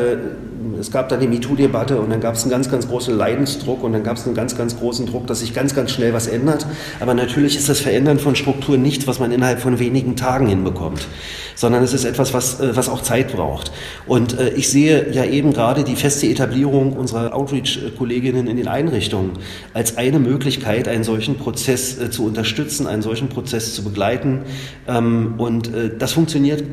es 0.79 0.93
gab 0.93 1.09
dann 1.09 1.19
die 1.19 1.27
MeToo-Debatte 1.27 1.99
und 2.01 2.11
dann 2.11 2.21
gab 2.21 2.37
es 2.37 2.43
einen 2.43 2.53
ganz, 2.53 2.71
ganz 2.71 2.87
großen 2.89 3.17
Leidensdruck 3.17 3.83
und 3.83 3.93
dann 3.93 4.05
gab 4.05 4.17
es 4.17 4.25
einen 4.25 4.37
ganz, 4.37 4.57
ganz 4.57 4.79
großen 4.79 5.07
Druck, 5.07 5.27
dass 5.27 5.41
sich 5.41 5.53
ganz, 5.53 5.75
ganz 5.75 5.91
schnell 5.91 6.13
was 6.15 6.29
ändert. 6.29 6.65
Aber 7.01 7.13
natürlich 7.13 7.57
ist 7.57 7.69
das 7.69 7.81
Verändern 7.81 8.21
von 8.21 8.37
Strukturen 8.37 8.83
nichts, 8.83 9.09
was 9.09 9.19
man 9.19 9.33
innerhalb 9.33 9.59
von 9.59 9.81
wenigen 9.81 10.15
Tagen 10.15 10.47
hinbekommt, 10.47 11.09
sondern 11.57 11.83
es 11.83 11.93
ist 11.93 12.05
etwas, 12.05 12.35
was, 12.35 12.44
äh, 12.61 12.77
was 12.77 12.89
auch 12.89 13.03
Zeit 13.03 13.33
braucht. 13.33 13.73
Und 14.07 14.37
ich 14.57 14.69
sehe 14.69 15.13
ja 15.13 15.25
eben 15.25 15.53
gerade 15.53 15.85
die 15.85 15.97
feste 15.97 16.27
Etablierung 16.27 16.93
unserer 16.93 17.35
Outreach-Kolleginnen 17.35 18.47
in 18.47 18.57
den 18.57 18.69
Einrichtungen 18.69 19.33
als 19.73 19.97
eine 19.97 20.19
Möglichkeit, 20.19 20.89
einen 20.89 21.05
solchen 21.05 21.37
Prozess 21.37 22.11
zu 22.11 22.25
unterstützen, 22.25 22.87
einen 22.87 23.03
solchen 23.03 23.29
Prozess 23.29 23.75
zu 23.75 23.83
begleiten. 23.83 24.43
Ähm, 24.87 25.35
und 25.39 25.71
das 25.99 26.13
funktioniert 26.13 26.65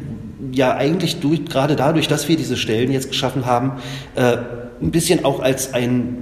ja 0.52 0.76
eigentlich 0.76 1.20
durch, 1.20 1.46
gerade 1.46 1.76
dadurch, 1.76 2.08
dass 2.08 2.28
wir 2.28 2.36
diese 2.36 2.58
Stellen 2.58 2.92
jetzt 2.92 3.10
geschaffen 3.10 3.46
haben, 3.46 3.74
äh, 4.16 4.38
ein 4.82 4.92
bisschen 4.92 5.24
auch 5.26 5.40
als 5.40 5.74
ein, 5.74 6.18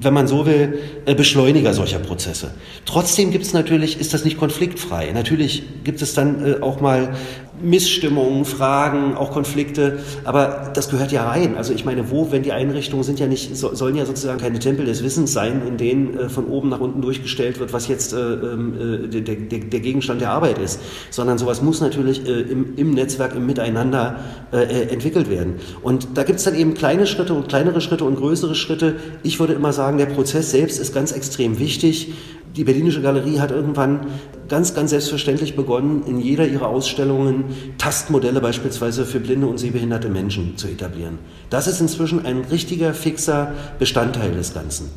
wenn 0.00 0.14
man 0.14 0.26
so 0.26 0.46
will, 0.46 0.78
äh, 1.04 1.14
Beschleuniger 1.14 1.74
solcher 1.74 1.98
Prozesse. 1.98 2.52
Trotzdem 2.86 3.30
gibt 3.30 3.44
es 3.44 3.52
natürlich, 3.52 4.00
ist 4.00 4.14
das 4.14 4.24
nicht 4.24 4.38
konfliktfrei. 4.38 5.10
Natürlich 5.12 5.62
gibt 5.84 6.02
es 6.02 6.14
dann 6.14 6.44
äh, 6.44 6.60
auch 6.60 6.80
mal 6.80 7.14
Missstimmungen, 7.62 8.44
Fragen, 8.44 9.16
auch 9.16 9.30
Konflikte, 9.30 9.98
aber 10.24 10.70
das 10.74 10.88
gehört 10.88 11.12
ja 11.12 11.28
rein. 11.28 11.56
Also 11.56 11.72
ich 11.72 11.84
meine, 11.84 12.10
wo, 12.10 12.30
wenn 12.30 12.42
die 12.42 12.52
Einrichtungen 12.52 13.04
sind 13.04 13.18
ja 13.18 13.26
nicht, 13.26 13.56
sollen 13.56 13.96
ja 13.96 14.06
sozusagen 14.06 14.40
keine 14.40 14.58
Tempel 14.58 14.86
des 14.86 15.02
Wissens 15.02 15.32
sein, 15.32 15.62
in 15.66 15.76
denen 15.76 16.18
äh, 16.18 16.28
von 16.28 16.46
oben 16.46 16.68
nach 16.68 16.80
unten 16.80 17.02
durchgestellt 17.02 17.58
wird, 17.58 17.72
was 17.72 17.88
jetzt 17.88 18.12
äh, 18.12 18.18
ähm, 18.18 19.04
äh, 19.04 19.20
der, 19.20 19.36
der, 19.36 19.58
der, 19.60 19.80
Gegenstand 19.80 20.20
der 20.20 20.30
Arbeit 20.30 20.58
ist, 20.58 20.80
sondern 21.10 21.38
sowas 21.38 21.62
muss 21.62 21.80
natürlich 21.80 22.26
äh, 22.26 22.40
im, 22.40 22.76
im, 22.76 22.90
Netzwerk, 22.92 23.34
im 23.34 23.46
Miteinander 23.46 24.20
äh, 24.52 24.62
äh, 24.62 24.88
entwickelt 24.92 25.30
werden. 25.30 25.54
Und 25.82 26.08
da 26.14 26.24
gibt 26.24 26.38
es 26.38 26.44
dann 26.44 26.54
eben 26.54 26.74
kleine 26.74 27.06
Schritte 27.06 27.34
und 27.34 27.48
kleinere 27.48 27.80
Schritte 27.80 28.04
und 28.04 28.16
größere 28.16 28.54
Schritte. 28.54 28.96
Ich 29.22 29.40
würde 29.40 29.54
immer 29.54 29.72
sagen, 29.72 29.98
der 29.98 30.06
Prozess 30.06 30.50
selbst 30.50 30.80
ist 30.80 30.94
ganz 30.94 31.12
extrem 31.12 31.58
wichtig. 31.58 32.12
Die 32.56 32.64
Berlinische 32.64 33.02
Galerie 33.02 33.40
hat 33.40 33.50
irgendwann 33.50 34.06
ganz, 34.48 34.74
ganz 34.74 34.90
selbstverständlich 34.90 35.54
begonnen, 35.54 36.02
in 36.06 36.18
jeder 36.18 36.46
ihrer 36.46 36.68
Ausstellungen 36.68 37.44
Tastmodelle 37.78 38.40
beispielsweise 38.40 39.04
für 39.04 39.20
blinde 39.20 39.46
und 39.46 39.58
sehbehinderte 39.58 40.08
Menschen 40.08 40.56
zu 40.56 40.68
etablieren. 40.68 41.18
Das 41.50 41.66
ist 41.66 41.80
inzwischen 41.80 42.24
ein 42.24 42.44
richtiger, 42.50 42.94
fixer 42.94 43.52
Bestandteil 43.78 44.32
des 44.32 44.54
Ganzen. 44.54 44.90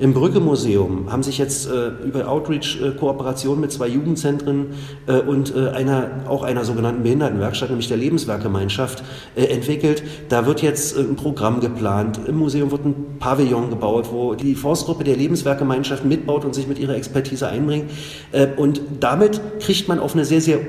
Im 0.00 0.14
Brücke-Museum 0.14 1.10
haben 1.10 1.24
sich 1.24 1.38
jetzt 1.38 1.68
äh, 1.68 1.88
über 2.06 2.28
Outreach-Kooperation 2.28 3.58
äh, 3.58 3.60
mit 3.62 3.72
zwei 3.72 3.88
Jugendzentren 3.88 4.66
äh, 5.08 5.18
und 5.18 5.54
äh, 5.56 5.70
einer, 5.70 6.22
auch 6.28 6.44
einer 6.44 6.64
sogenannten 6.64 7.02
Behindertenwerkstatt, 7.02 7.70
nämlich 7.70 7.88
der 7.88 7.96
Lebenswerkgemeinschaft, 7.96 9.02
äh, 9.34 9.46
entwickelt. 9.46 10.04
Da 10.28 10.46
wird 10.46 10.62
jetzt 10.62 10.96
äh, 10.96 11.00
ein 11.00 11.16
Programm 11.16 11.58
geplant. 11.58 12.20
Im 12.28 12.36
Museum 12.36 12.70
wird 12.70 12.84
ein 12.84 13.18
Pavillon 13.18 13.70
gebaut, 13.70 14.08
wo 14.12 14.34
die 14.34 14.54
Forstgruppe 14.54 15.02
der 15.02 15.16
Lebenswerkgemeinschaft 15.16 16.04
mitbaut 16.04 16.44
und 16.44 16.54
sich 16.54 16.68
mit 16.68 16.78
ihrer 16.78 16.94
Expertise 16.94 17.48
einbringt. 17.48 17.90
und 18.56 18.80
damit 19.00 19.40
kriegt 19.60 19.88
man 19.88 19.98
auf 19.98 20.14
eine 20.14 20.24
sehr, 20.24 20.40
sehr 20.40 20.60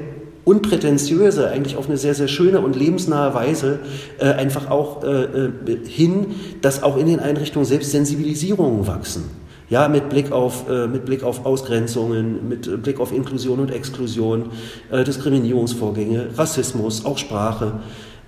unprätentiöse, 0.50 1.48
eigentlich 1.50 1.78
auf 1.78 1.88
eine 1.88 1.98
sehr, 1.98 2.16
sehr 2.16 2.28
schöne 2.28 2.60
und 2.62 2.76
lebensnahe 2.76 3.36
Weise 3.36 3.80
äh, 4.18 4.26
einfach 4.32 4.72
auch 4.72 5.04
äh, 5.04 5.26
äh, 5.26 5.52
hin, 5.88 6.28
dass 6.62 6.82
auch 6.82 6.98
in 6.98 7.06
den 7.06 7.20
Einrichtungen 7.20 7.66
selbst 7.66 7.92
Sensibilisierungen 7.92 8.88
wachsen. 8.88 9.26
Ja, 9.70 9.88
mit 9.88 10.10
Blick 10.10 10.32
auf, 10.32 10.68
äh, 10.68 10.88
mit 10.88 11.06
Blick 11.06 11.22
auf 11.22 11.46
Ausgrenzungen, 11.46 12.50
mit 12.50 12.82
Blick 12.82 13.00
auf 13.00 13.14
Inklusion 13.14 13.60
und 13.60 13.72
Exklusion, 13.72 14.50
äh, 14.92 15.04
Diskriminierungsvorgänge, 15.04 16.30
Rassismus, 16.36 17.06
auch 17.06 17.20
Sprache. 17.20 17.74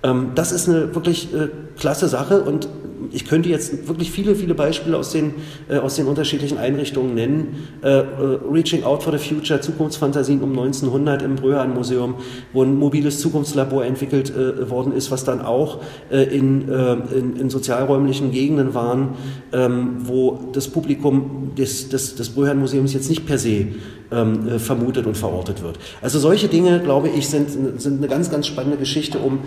Ähm, 0.04 0.30
das 0.36 0.52
ist 0.52 0.68
eine 0.68 0.94
wirklich 0.94 1.34
äh, 1.34 1.48
klasse 1.76 2.06
Sache 2.06 2.42
und 2.42 2.68
ich 3.12 3.26
könnte 3.26 3.48
jetzt 3.48 3.88
wirklich 3.88 4.10
viele, 4.10 4.34
viele 4.34 4.54
Beispiele 4.54 4.96
aus 4.96 5.12
den, 5.12 5.34
äh, 5.68 5.78
aus 5.78 5.96
den 5.96 6.06
unterschiedlichen 6.06 6.58
Einrichtungen 6.58 7.14
nennen. 7.14 7.68
Äh, 7.82 7.88
äh 7.88 8.04
Reaching 8.50 8.84
Out 8.84 9.02
for 9.02 9.16
the 9.16 9.18
Future, 9.18 9.60
Zukunftsfantasien 9.60 10.42
um 10.42 10.50
1900 10.50 11.22
im 11.22 11.36
Bröhan 11.36 11.74
Museum, 11.74 12.14
wo 12.52 12.62
ein 12.62 12.76
mobiles 12.76 13.20
Zukunftslabor 13.20 13.84
entwickelt 13.84 14.30
äh, 14.30 14.70
worden 14.70 14.92
ist, 14.92 15.10
was 15.10 15.24
dann 15.24 15.40
auch 15.40 15.80
äh, 16.10 16.24
in, 16.24 16.68
äh, 16.68 16.92
in, 17.16 17.36
in, 17.36 17.50
sozialräumlichen 17.50 18.30
Gegenden 18.30 18.74
waren, 18.74 19.10
ähm, 19.52 19.96
wo 20.04 20.50
das 20.52 20.68
Publikum 20.68 21.52
des, 21.56 21.88
des, 21.88 22.14
des 22.14 22.30
Bröhan 22.30 22.58
Museums 22.58 22.92
jetzt 22.94 23.08
nicht 23.08 23.26
per 23.26 23.38
se 23.38 23.66
ähm, 24.10 24.58
vermutet 24.58 25.06
und 25.06 25.16
verortet 25.16 25.62
wird. 25.62 25.78
Also 26.00 26.18
solche 26.18 26.48
Dinge, 26.48 26.80
glaube 26.80 27.08
ich, 27.08 27.28
sind, 27.28 27.80
sind 27.80 27.98
eine 27.98 28.08
ganz, 28.08 28.30
ganz 28.30 28.46
spannende 28.46 28.76
Geschichte, 28.76 29.18
um, 29.18 29.40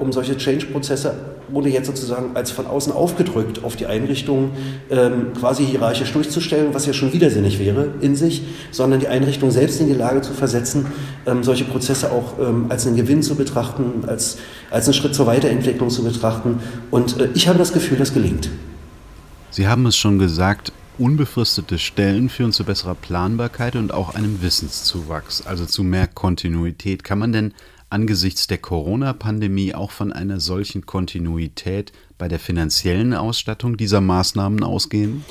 um 0.00 0.12
solche 0.12 0.36
Change-Prozesse, 0.36 1.14
ohne 1.52 1.68
jetzt 1.68 1.86
sozusagen 1.86 2.34
als 2.34 2.50
von 2.50 2.66
außen 2.66 2.92
aufgedrückt 3.00 3.64
auf 3.64 3.76
die 3.76 3.86
Einrichtung 3.86 4.50
ähm, 4.90 5.32
quasi 5.38 5.64
hierarchisch 5.64 6.12
durchzustellen, 6.12 6.74
was 6.74 6.86
ja 6.86 6.92
schon 6.92 7.12
widersinnig 7.12 7.58
wäre 7.58 7.94
in 8.02 8.14
sich, 8.14 8.42
sondern 8.70 9.00
die 9.00 9.08
Einrichtung 9.08 9.50
selbst 9.50 9.80
in 9.80 9.88
die 9.88 9.94
Lage 9.94 10.20
zu 10.20 10.34
versetzen, 10.34 10.86
ähm, 11.26 11.42
solche 11.42 11.64
Prozesse 11.64 12.12
auch 12.12 12.38
ähm, 12.38 12.66
als 12.68 12.86
einen 12.86 12.96
Gewinn 12.96 13.22
zu 13.22 13.34
betrachten, 13.34 14.04
als, 14.06 14.36
als 14.70 14.84
einen 14.84 14.94
Schritt 14.94 15.14
zur 15.14 15.26
Weiterentwicklung 15.26 15.88
zu 15.88 16.04
betrachten. 16.04 16.60
Und 16.90 17.18
äh, 17.18 17.28
ich 17.34 17.48
habe 17.48 17.58
das 17.58 17.72
Gefühl, 17.72 17.96
das 17.96 18.12
gelingt. 18.12 18.50
Sie 19.50 19.66
haben 19.66 19.86
es 19.86 19.96
schon 19.96 20.18
gesagt, 20.18 20.72
unbefristete 20.98 21.78
Stellen 21.78 22.28
führen 22.28 22.52
zu 22.52 22.64
besserer 22.64 22.94
Planbarkeit 22.94 23.74
und 23.74 23.92
auch 23.92 24.14
einem 24.14 24.42
Wissenszuwachs, 24.42 25.46
also 25.46 25.64
zu 25.64 25.82
mehr 25.82 26.06
Kontinuität. 26.06 27.02
Kann 27.02 27.18
man 27.18 27.32
denn 27.32 27.54
angesichts 27.88 28.46
der 28.46 28.58
Corona-Pandemie 28.58 29.74
auch 29.74 29.90
von 29.90 30.12
einer 30.12 30.40
solchen 30.40 30.86
Kontinuität 30.86 31.92
bei 32.20 32.28
der 32.28 32.38
finanziellen 32.38 33.14
Ausstattung 33.14 33.76
dieser 33.76 34.00
Maßnahmen 34.00 34.62
ausgehen? 34.62 35.24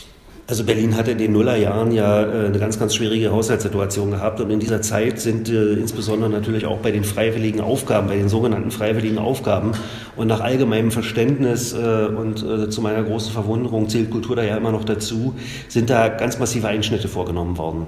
Also 0.49 0.63
Berlin 0.63 0.95
hatte 0.95 1.11
in 1.11 1.19
den 1.19 1.33
Nullerjahren 1.33 1.91
ja 1.91 2.23
äh, 2.23 2.47
eine 2.47 2.57
ganz, 2.57 2.79
ganz 2.79 2.95
schwierige 2.95 3.31
Haushaltssituation 3.31 4.09
gehabt 4.09 4.41
und 4.41 4.49
in 4.49 4.59
dieser 4.59 4.81
Zeit 4.81 5.19
sind 5.19 5.47
äh, 5.47 5.73
insbesondere 5.73 6.27
natürlich 6.27 6.65
auch 6.65 6.79
bei 6.79 6.89
den 6.89 7.03
freiwilligen 7.03 7.61
Aufgaben, 7.61 8.07
bei 8.07 8.15
den 8.15 8.29
sogenannten 8.29 8.71
freiwilligen 8.71 9.19
Aufgaben 9.19 9.73
und 10.15 10.25
nach 10.25 10.39
allgemeinem 10.39 10.89
Verständnis 10.89 11.73
äh, 11.73 12.07
und 12.07 12.39
zu 12.39 12.81
meiner 12.81 13.03
großen 13.03 13.31
Verwunderung 13.31 13.89
zählt 13.89 14.09
Kultur 14.09 14.35
da 14.35 14.43
ja 14.43 14.57
immer 14.57 14.71
noch 14.71 14.85
dazu, 14.85 15.35
sind 15.67 15.91
da 15.91 16.07
ganz 16.07 16.39
massive 16.39 16.67
Einschnitte 16.67 17.07
vorgenommen 17.07 17.57
worden. 17.57 17.85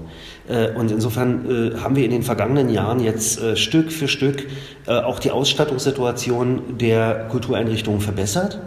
Und 0.76 0.90
insofern 0.90 1.80
haben 1.82 1.96
wir 1.96 2.04
in 2.04 2.10
den 2.10 2.22
vergangenen 2.22 2.68
Jahren 2.68 3.00
jetzt 3.00 3.40
Stück 3.56 3.90
für 3.92 4.08
Stück 4.08 4.46
auch 4.86 5.18
die 5.18 5.30
Ausstattungssituation 5.30 6.78
der 6.78 7.26
Kultureinrichtungen 7.30 8.00
verbessert. 8.00 8.58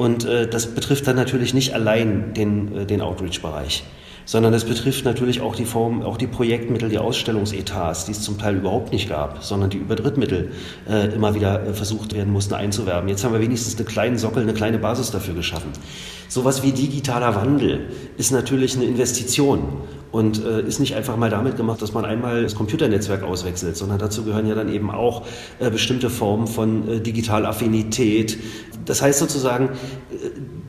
Und 0.00 0.24
äh, 0.24 0.48
das 0.48 0.68
betrifft 0.68 1.06
dann 1.08 1.16
natürlich 1.16 1.52
nicht 1.52 1.74
allein 1.74 2.32
den, 2.32 2.74
äh, 2.74 2.86
den 2.86 3.02
Outreach-Bereich, 3.02 3.84
sondern 4.30 4.52
das 4.52 4.64
betrifft 4.64 5.04
natürlich 5.04 5.40
auch 5.40 5.56
die 5.56 5.64
Form, 5.64 6.02
auch 6.02 6.16
die 6.16 6.28
Projektmittel, 6.28 6.88
die 6.88 6.98
Ausstellungsetats, 6.98 8.04
die 8.04 8.12
es 8.12 8.22
zum 8.22 8.38
Teil 8.38 8.54
überhaupt 8.58 8.92
nicht 8.92 9.08
gab, 9.08 9.42
sondern 9.42 9.70
die 9.70 9.78
über 9.78 9.96
Drittmittel 9.96 10.52
äh, 10.88 11.12
immer 11.12 11.34
wieder 11.34 11.66
äh, 11.66 11.74
versucht 11.74 12.14
werden 12.14 12.32
mussten 12.32 12.54
einzuwerben. 12.54 13.08
Jetzt 13.08 13.24
haben 13.24 13.32
wir 13.32 13.40
wenigstens 13.40 13.76
einen 13.76 13.88
kleinen 13.88 14.18
Sockel, 14.18 14.44
eine 14.44 14.54
kleine 14.54 14.78
Basis 14.78 15.10
dafür 15.10 15.34
geschaffen. 15.34 15.72
Sowas 16.28 16.62
wie 16.62 16.70
digitaler 16.70 17.34
Wandel 17.34 17.88
ist 18.18 18.30
natürlich 18.30 18.76
eine 18.76 18.84
Investition 18.84 19.64
und 20.12 20.44
äh, 20.44 20.60
ist 20.60 20.78
nicht 20.78 20.94
einfach 20.94 21.16
mal 21.16 21.28
damit 21.28 21.56
gemacht, 21.56 21.82
dass 21.82 21.92
man 21.92 22.04
einmal 22.04 22.44
das 22.44 22.54
Computernetzwerk 22.54 23.24
auswechselt, 23.24 23.76
sondern 23.76 23.98
dazu 23.98 24.22
gehören 24.22 24.46
ja 24.46 24.54
dann 24.54 24.72
eben 24.72 24.92
auch 24.92 25.26
äh, 25.58 25.70
bestimmte 25.70 26.08
Formen 26.08 26.46
von 26.46 26.88
äh, 26.88 27.00
Digitalaffinität. 27.00 28.38
Das 28.84 29.02
heißt 29.02 29.18
sozusagen, 29.18 29.70
äh, 30.12 30.59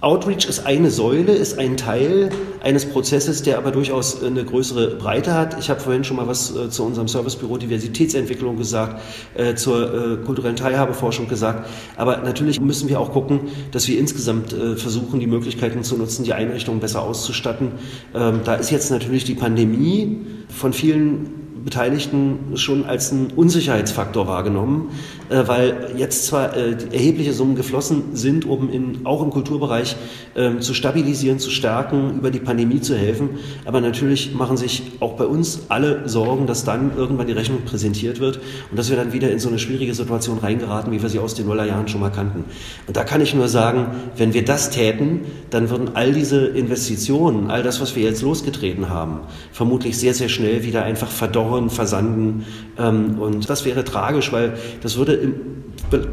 Outreach 0.00 0.48
ist 0.48 0.64
eine 0.64 0.92
Säule, 0.92 1.32
ist 1.32 1.58
ein 1.58 1.76
Teil 1.76 2.30
eines 2.62 2.86
Prozesses, 2.86 3.42
der 3.42 3.58
aber 3.58 3.72
durchaus 3.72 4.22
eine 4.22 4.44
größere 4.44 4.94
Breite 4.94 5.34
hat. 5.34 5.58
Ich 5.58 5.70
habe 5.70 5.80
vorhin 5.80 6.04
schon 6.04 6.16
mal 6.16 6.28
was 6.28 6.54
äh, 6.54 6.70
zu 6.70 6.84
unserem 6.84 7.08
Servicebüro 7.08 7.56
Diversitätsentwicklung 7.56 8.56
gesagt, 8.56 9.02
äh, 9.34 9.56
zur 9.56 9.92
äh, 9.92 10.16
kulturellen 10.24 10.54
Teilhabeforschung 10.54 11.26
gesagt. 11.26 11.68
Aber 11.96 12.18
natürlich 12.18 12.60
müssen 12.60 12.88
wir 12.88 13.00
auch 13.00 13.10
gucken, 13.10 13.40
dass 13.72 13.88
wir 13.88 13.98
insgesamt 13.98 14.54
versuchen, 14.76 15.18
die 15.20 15.26
Möglichkeiten 15.26 15.82
zu 15.82 15.96
nutzen, 15.96 16.24
die 16.24 16.32
Einrichtungen 16.32 16.80
besser 16.80 17.02
auszustatten. 17.02 17.72
Ähm, 18.14 18.40
da 18.44 18.54
ist 18.54 18.70
jetzt 18.70 18.90
natürlich 18.90 19.24
die 19.24 19.34
Pandemie 19.34 20.18
von 20.48 20.72
vielen 20.72 21.38
Beteiligten 21.64 22.56
schon 22.56 22.84
als 22.86 23.12
einen 23.12 23.30
Unsicherheitsfaktor 23.34 24.26
wahrgenommen, 24.26 24.90
äh, 25.30 25.46
weil 25.46 25.92
jetzt 25.96 26.26
zwar 26.26 26.56
äh, 26.56 26.76
erhebliche 26.92 27.32
Summen 27.32 27.54
geflossen 27.54 28.16
sind, 28.16 28.44
um 28.44 28.70
in, 28.70 29.04
auch 29.04 29.22
im 29.22 29.30
Kulturbereich 29.30 29.96
äh, 30.34 30.58
zu 30.58 30.74
stabilisieren, 30.74 31.38
zu 31.38 31.50
stärken, 31.50 32.18
über 32.18 32.30
die 32.30 32.40
Pandemie 32.40 32.80
zu 32.80 32.96
helfen, 32.96 33.30
aber 33.64 33.80
natürlich 33.80 34.34
machen 34.34 34.56
sich 34.56 34.82
auch 35.00 35.14
bei 35.14 35.26
uns 35.26 35.66
alle 35.68 36.08
Sorgen, 36.08 36.46
dass 36.46 36.64
dann 36.64 36.96
irgendwann 36.96 37.26
die 37.26 37.32
Rechnung 37.32 37.62
präsentiert 37.64 38.20
wird 38.20 38.40
und 38.70 38.78
dass 38.78 38.90
wir 38.90 38.96
dann 38.96 39.12
wieder 39.12 39.30
in 39.30 39.38
so 39.38 39.48
eine 39.48 39.58
schwierige 39.58 39.94
Situation 39.94 40.38
reingeraten, 40.38 40.92
wie 40.92 41.02
wir 41.02 41.08
sie 41.08 41.18
aus 41.18 41.34
den 41.34 41.46
Nullerjahren 41.46 41.88
schon 41.88 42.00
mal 42.00 42.10
kannten. 42.10 42.44
Und 42.86 42.96
da 42.96 43.04
kann 43.04 43.20
ich 43.20 43.34
nur 43.34 43.48
sagen, 43.48 43.88
wenn 44.16 44.34
wir 44.34 44.44
das 44.44 44.70
täten, 44.70 45.20
dann 45.50 45.70
würden 45.70 45.90
all 45.94 46.12
diese 46.12 46.46
Investitionen, 46.46 47.50
all 47.50 47.62
das, 47.62 47.80
was 47.80 47.96
wir 47.96 48.02
jetzt 48.02 48.22
losgetreten 48.22 48.88
haben, 48.88 49.20
vermutlich 49.52 49.98
sehr, 49.98 50.14
sehr 50.14 50.28
schnell 50.28 50.64
wieder 50.64 50.84
einfach 50.84 51.08
verdorren, 51.08 51.70
versanden. 51.70 52.46
Ähm, 52.78 53.18
und 53.18 53.48
das 53.48 53.64
wäre 53.64 53.84
tragisch, 53.84 54.32
weil 54.32 54.54
das 54.82 54.96
würde 54.96 55.17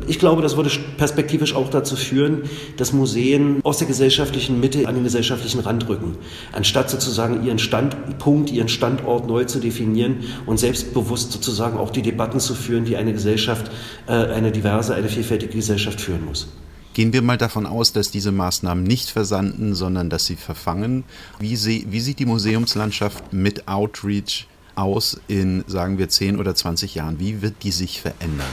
Ich 0.08 0.20
glaube, 0.20 0.41
das 0.41 0.56
würde 0.56 0.70
perspektivisch 0.98 1.54
auch 1.54 1.70
dazu 1.70 1.96
führen, 1.98 2.44
dass 2.78 2.94
Museen 2.94 3.60
aus 3.63 3.78
der 3.78 3.88
gesellschaftlichen 3.88 4.60
Mitte 4.60 4.88
an 4.88 4.96
den 4.96 5.04
gesellschaftlichen 5.04 5.60
Rand 5.60 5.89
rücken, 5.89 6.15
anstatt 6.54 6.89
sozusagen 6.89 7.44
ihren 7.46 7.60
Standpunkt, 7.60 8.52
ihren 8.52 8.70
Standort 8.70 9.28
neu 9.28 9.44
zu 9.44 9.60
definieren 9.60 10.24
und 10.46 10.60
selbstbewusst 10.60 11.34
sozusagen 11.34 11.78
auch 11.78 11.89
die 11.89 12.02
Debatten 12.02 12.39
zu 12.39 12.56
führen, 12.56 12.86
die 12.86 12.96
eine 12.96 13.12
Gesellschaft, 13.12 13.70
äh, 14.08 14.13
eine 14.13 14.52
diverse, 14.52 14.96
eine 14.96 15.10
vielfältige 15.10 15.54
Gesellschaft 15.54 16.00
führen 16.00 16.24
muss. 16.24 16.48
Gehen 16.94 17.12
wir 17.12 17.22
mal 17.22 17.38
davon 17.38 17.65
aus, 17.65 17.91
dass 17.91 18.10
diese 18.10 18.32
Maßnahmen 18.32 18.86
nicht 18.86 19.10
versanden, 19.10 19.76
sondern 19.76 20.10
dass 20.10 20.26
sie 20.26 20.38
verfangen. 20.38 21.04
Wie, 21.39 21.58
wie 21.58 22.00
sieht 22.00 22.20
die 22.20 22.26
Museumslandschaft 22.26 23.34
mit 23.34 23.68
Outreach 23.68 24.48
aus 24.76 25.20
in, 25.28 25.65
sagen 25.68 25.98
wir, 25.98 26.08
10 26.08 26.39
oder 26.39 26.56
20 26.56 26.96
Jahren? 26.96 27.20
Wie 27.20 27.41
wird 27.41 27.56
die 27.63 27.72
sich 27.72 28.00
verändern? 28.00 28.48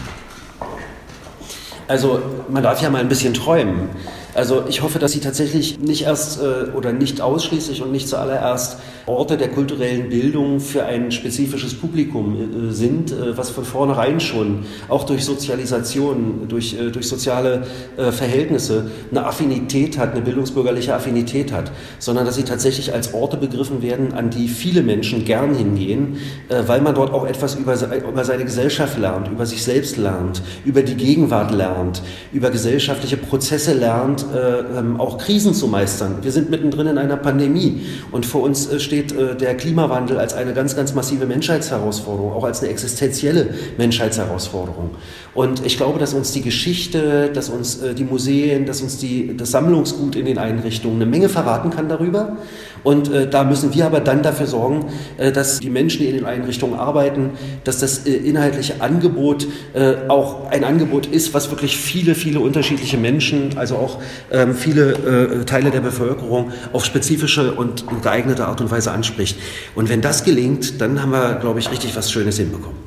Also 1.92 2.22
man 2.48 2.62
darf 2.62 2.80
ja 2.80 2.88
mal 2.88 3.02
ein 3.02 3.08
bisschen 3.10 3.34
träumen. 3.34 3.90
Also 4.34 4.64
ich 4.66 4.80
hoffe, 4.80 4.98
dass 4.98 5.12
sie 5.12 5.20
tatsächlich 5.20 5.78
nicht 5.78 6.04
erst 6.04 6.40
äh, 6.40 6.70
oder 6.74 6.92
nicht 6.92 7.20
ausschließlich 7.20 7.82
und 7.82 7.92
nicht 7.92 8.08
zuallererst 8.08 8.78
Orte 9.04 9.36
der 9.36 9.48
kulturellen 9.48 10.08
Bildung 10.08 10.60
für 10.60 10.84
ein 10.84 11.12
spezifisches 11.12 11.74
Publikum 11.74 12.70
äh, 12.70 12.72
sind, 12.72 13.12
äh, 13.12 13.36
was 13.36 13.50
von 13.50 13.64
vornherein 13.64 14.20
schon 14.20 14.64
auch 14.88 15.04
durch 15.04 15.24
Sozialisation, 15.24 16.46
durch, 16.48 16.76
durch 16.92 17.08
soziale 17.08 17.62
Verhältnisse 17.96 18.90
eine 19.10 19.26
Affinität 19.26 19.98
hat, 19.98 20.12
eine 20.12 20.22
bildungsbürgerliche 20.22 20.94
Affinität 20.94 21.52
hat, 21.52 21.72
sondern 21.98 22.24
dass 22.24 22.36
sie 22.36 22.44
tatsächlich 22.44 22.92
als 22.92 23.14
Orte 23.14 23.36
begriffen 23.36 23.82
werden, 23.82 24.12
an 24.12 24.30
die 24.30 24.48
viele 24.48 24.82
Menschen 24.82 25.24
gern 25.24 25.54
hingehen, 25.54 26.18
weil 26.66 26.80
man 26.80 26.94
dort 26.94 27.12
auch 27.12 27.26
etwas 27.26 27.54
über, 27.54 27.74
über 27.74 28.24
seine 28.24 28.44
Gesellschaft 28.44 28.98
lernt, 28.98 29.28
über 29.28 29.46
sich 29.46 29.62
selbst 29.62 29.96
lernt, 29.96 30.42
über 30.64 30.82
die 30.82 30.94
Gegenwart 30.94 31.52
lernt, 31.52 32.02
über 32.32 32.50
gesellschaftliche 32.50 33.16
Prozesse 33.16 33.74
lernt, 33.74 34.21
äh, 34.22 34.78
ähm, 34.78 35.00
auch 35.00 35.18
Krisen 35.18 35.54
zu 35.54 35.68
meistern. 35.68 36.18
Wir 36.22 36.32
sind 36.32 36.50
mittendrin 36.50 36.86
in 36.86 36.98
einer 36.98 37.16
Pandemie 37.16 37.82
und 38.10 38.26
vor 38.26 38.42
uns 38.42 38.70
äh, 38.70 38.80
steht 38.80 39.12
äh, 39.12 39.36
der 39.36 39.56
Klimawandel 39.56 40.18
als 40.18 40.34
eine 40.34 40.54
ganz, 40.54 40.76
ganz 40.76 40.94
massive 40.94 41.26
Menschheitsherausforderung, 41.26 42.32
auch 42.32 42.44
als 42.44 42.60
eine 42.60 42.70
existenzielle 42.70 43.54
Menschheitsherausforderung. 43.78 44.90
Und 45.34 45.64
ich 45.64 45.76
glaube, 45.76 45.98
dass 45.98 46.14
uns 46.14 46.32
die 46.32 46.42
Geschichte, 46.42 47.30
dass 47.32 47.48
uns 47.48 47.80
die 47.96 48.04
Museen, 48.04 48.66
dass 48.66 48.82
uns 48.82 48.98
die, 48.98 49.34
das 49.34 49.50
Sammlungsgut 49.50 50.14
in 50.14 50.26
den 50.26 50.36
Einrichtungen 50.36 50.96
eine 50.96 51.06
Menge 51.06 51.30
verraten 51.30 51.70
kann 51.70 51.88
darüber. 51.88 52.36
Und 52.84 53.12
äh, 53.12 53.28
da 53.28 53.44
müssen 53.44 53.74
wir 53.74 53.86
aber 53.86 54.00
dann 54.00 54.22
dafür 54.22 54.46
sorgen, 54.46 54.86
äh, 55.16 55.32
dass 55.32 55.60
die 55.60 55.70
Menschen, 55.70 56.00
die 56.00 56.06
in 56.08 56.16
den 56.16 56.24
Einrichtungen 56.24 56.78
arbeiten, 56.78 57.30
dass 57.64 57.78
das 57.78 58.06
äh, 58.06 58.12
inhaltliche 58.12 58.80
Angebot 58.80 59.46
äh, 59.74 60.08
auch 60.08 60.50
ein 60.50 60.64
Angebot 60.64 61.06
ist, 61.06 61.34
was 61.34 61.50
wirklich 61.50 61.76
viele, 61.76 62.14
viele 62.14 62.40
unterschiedliche 62.40 62.98
Menschen, 62.98 63.56
also 63.56 63.76
auch 63.76 63.98
ähm, 64.30 64.54
viele 64.54 64.92
äh, 64.92 65.44
Teile 65.44 65.70
der 65.70 65.80
Bevölkerung 65.80 66.52
auf 66.72 66.84
spezifische 66.84 67.52
und 67.52 67.84
geeignete 68.02 68.46
Art 68.46 68.60
und 68.60 68.70
Weise 68.70 68.90
anspricht. 68.92 69.38
Und 69.74 69.88
wenn 69.88 70.00
das 70.00 70.24
gelingt, 70.24 70.80
dann 70.80 71.00
haben 71.02 71.12
wir, 71.12 71.34
glaube 71.34 71.60
ich, 71.60 71.70
richtig 71.70 71.96
was 71.96 72.10
Schönes 72.10 72.36
hinbekommen. 72.36 72.78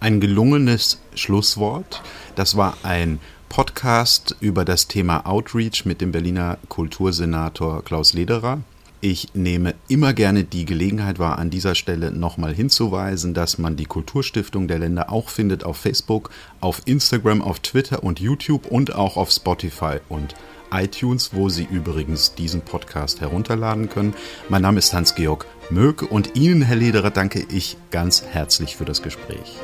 Ein 0.00 0.20
gelungenes 0.20 1.00
Schlusswort. 1.14 2.02
Das 2.34 2.56
war 2.56 2.76
ein 2.82 3.20
Podcast 3.52 4.34
über 4.40 4.64
das 4.64 4.88
Thema 4.88 5.26
Outreach 5.26 5.84
mit 5.84 6.00
dem 6.00 6.10
Berliner 6.10 6.56
Kultursenator 6.70 7.84
Klaus 7.84 8.14
Lederer. 8.14 8.60
Ich 9.02 9.34
nehme 9.34 9.74
immer 9.88 10.14
gerne 10.14 10.44
die 10.44 10.64
Gelegenheit 10.64 11.18
wahr, 11.18 11.38
an 11.38 11.50
dieser 11.50 11.74
Stelle 11.74 12.12
nochmal 12.12 12.54
hinzuweisen, 12.54 13.34
dass 13.34 13.58
man 13.58 13.76
die 13.76 13.84
Kulturstiftung 13.84 14.68
der 14.68 14.78
Länder 14.78 15.12
auch 15.12 15.28
findet 15.28 15.64
auf 15.64 15.76
Facebook, 15.76 16.30
auf 16.62 16.80
Instagram, 16.86 17.42
auf 17.42 17.60
Twitter 17.60 18.02
und 18.02 18.20
YouTube 18.20 18.64
und 18.68 18.94
auch 18.94 19.18
auf 19.18 19.30
Spotify 19.30 19.98
und 20.08 20.34
iTunes, 20.72 21.34
wo 21.34 21.50
Sie 21.50 21.68
übrigens 21.70 22.34
diesen 22.34 22.62
Podcast 22.62 23.20
herunterladen 23.20 23.90
können. 23.90 24.14
Mein 24.48 24.62
Name 24.62 24.78
ist 24.78 24.94
Hans-Georg 24.94 25.44
Möck 25.68 26.10
und 26.10 26.36
Ihnen, 26.36 26.62
Herr 26.62 26.76
Lederer, 26.76 27.10
danke 27.10 27.44
ich 27.52 27.76
ganz 27.90 28.22
herzlich 28.22 28.76
für 28.76 28.86
das 28.86 29.02
Gespräch. 29.02 29.58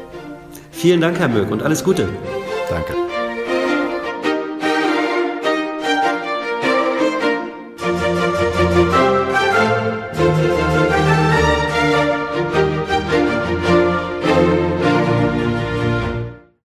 Vielen 0.72 1.00
Dank, 1.00 1.18
Herr 1.18 1.28
Möck, 1.28 1.50
und 1.50 1.62
alles 1.62 1.82
Gute. 1.82 2.06
Danke. 2.68 3.07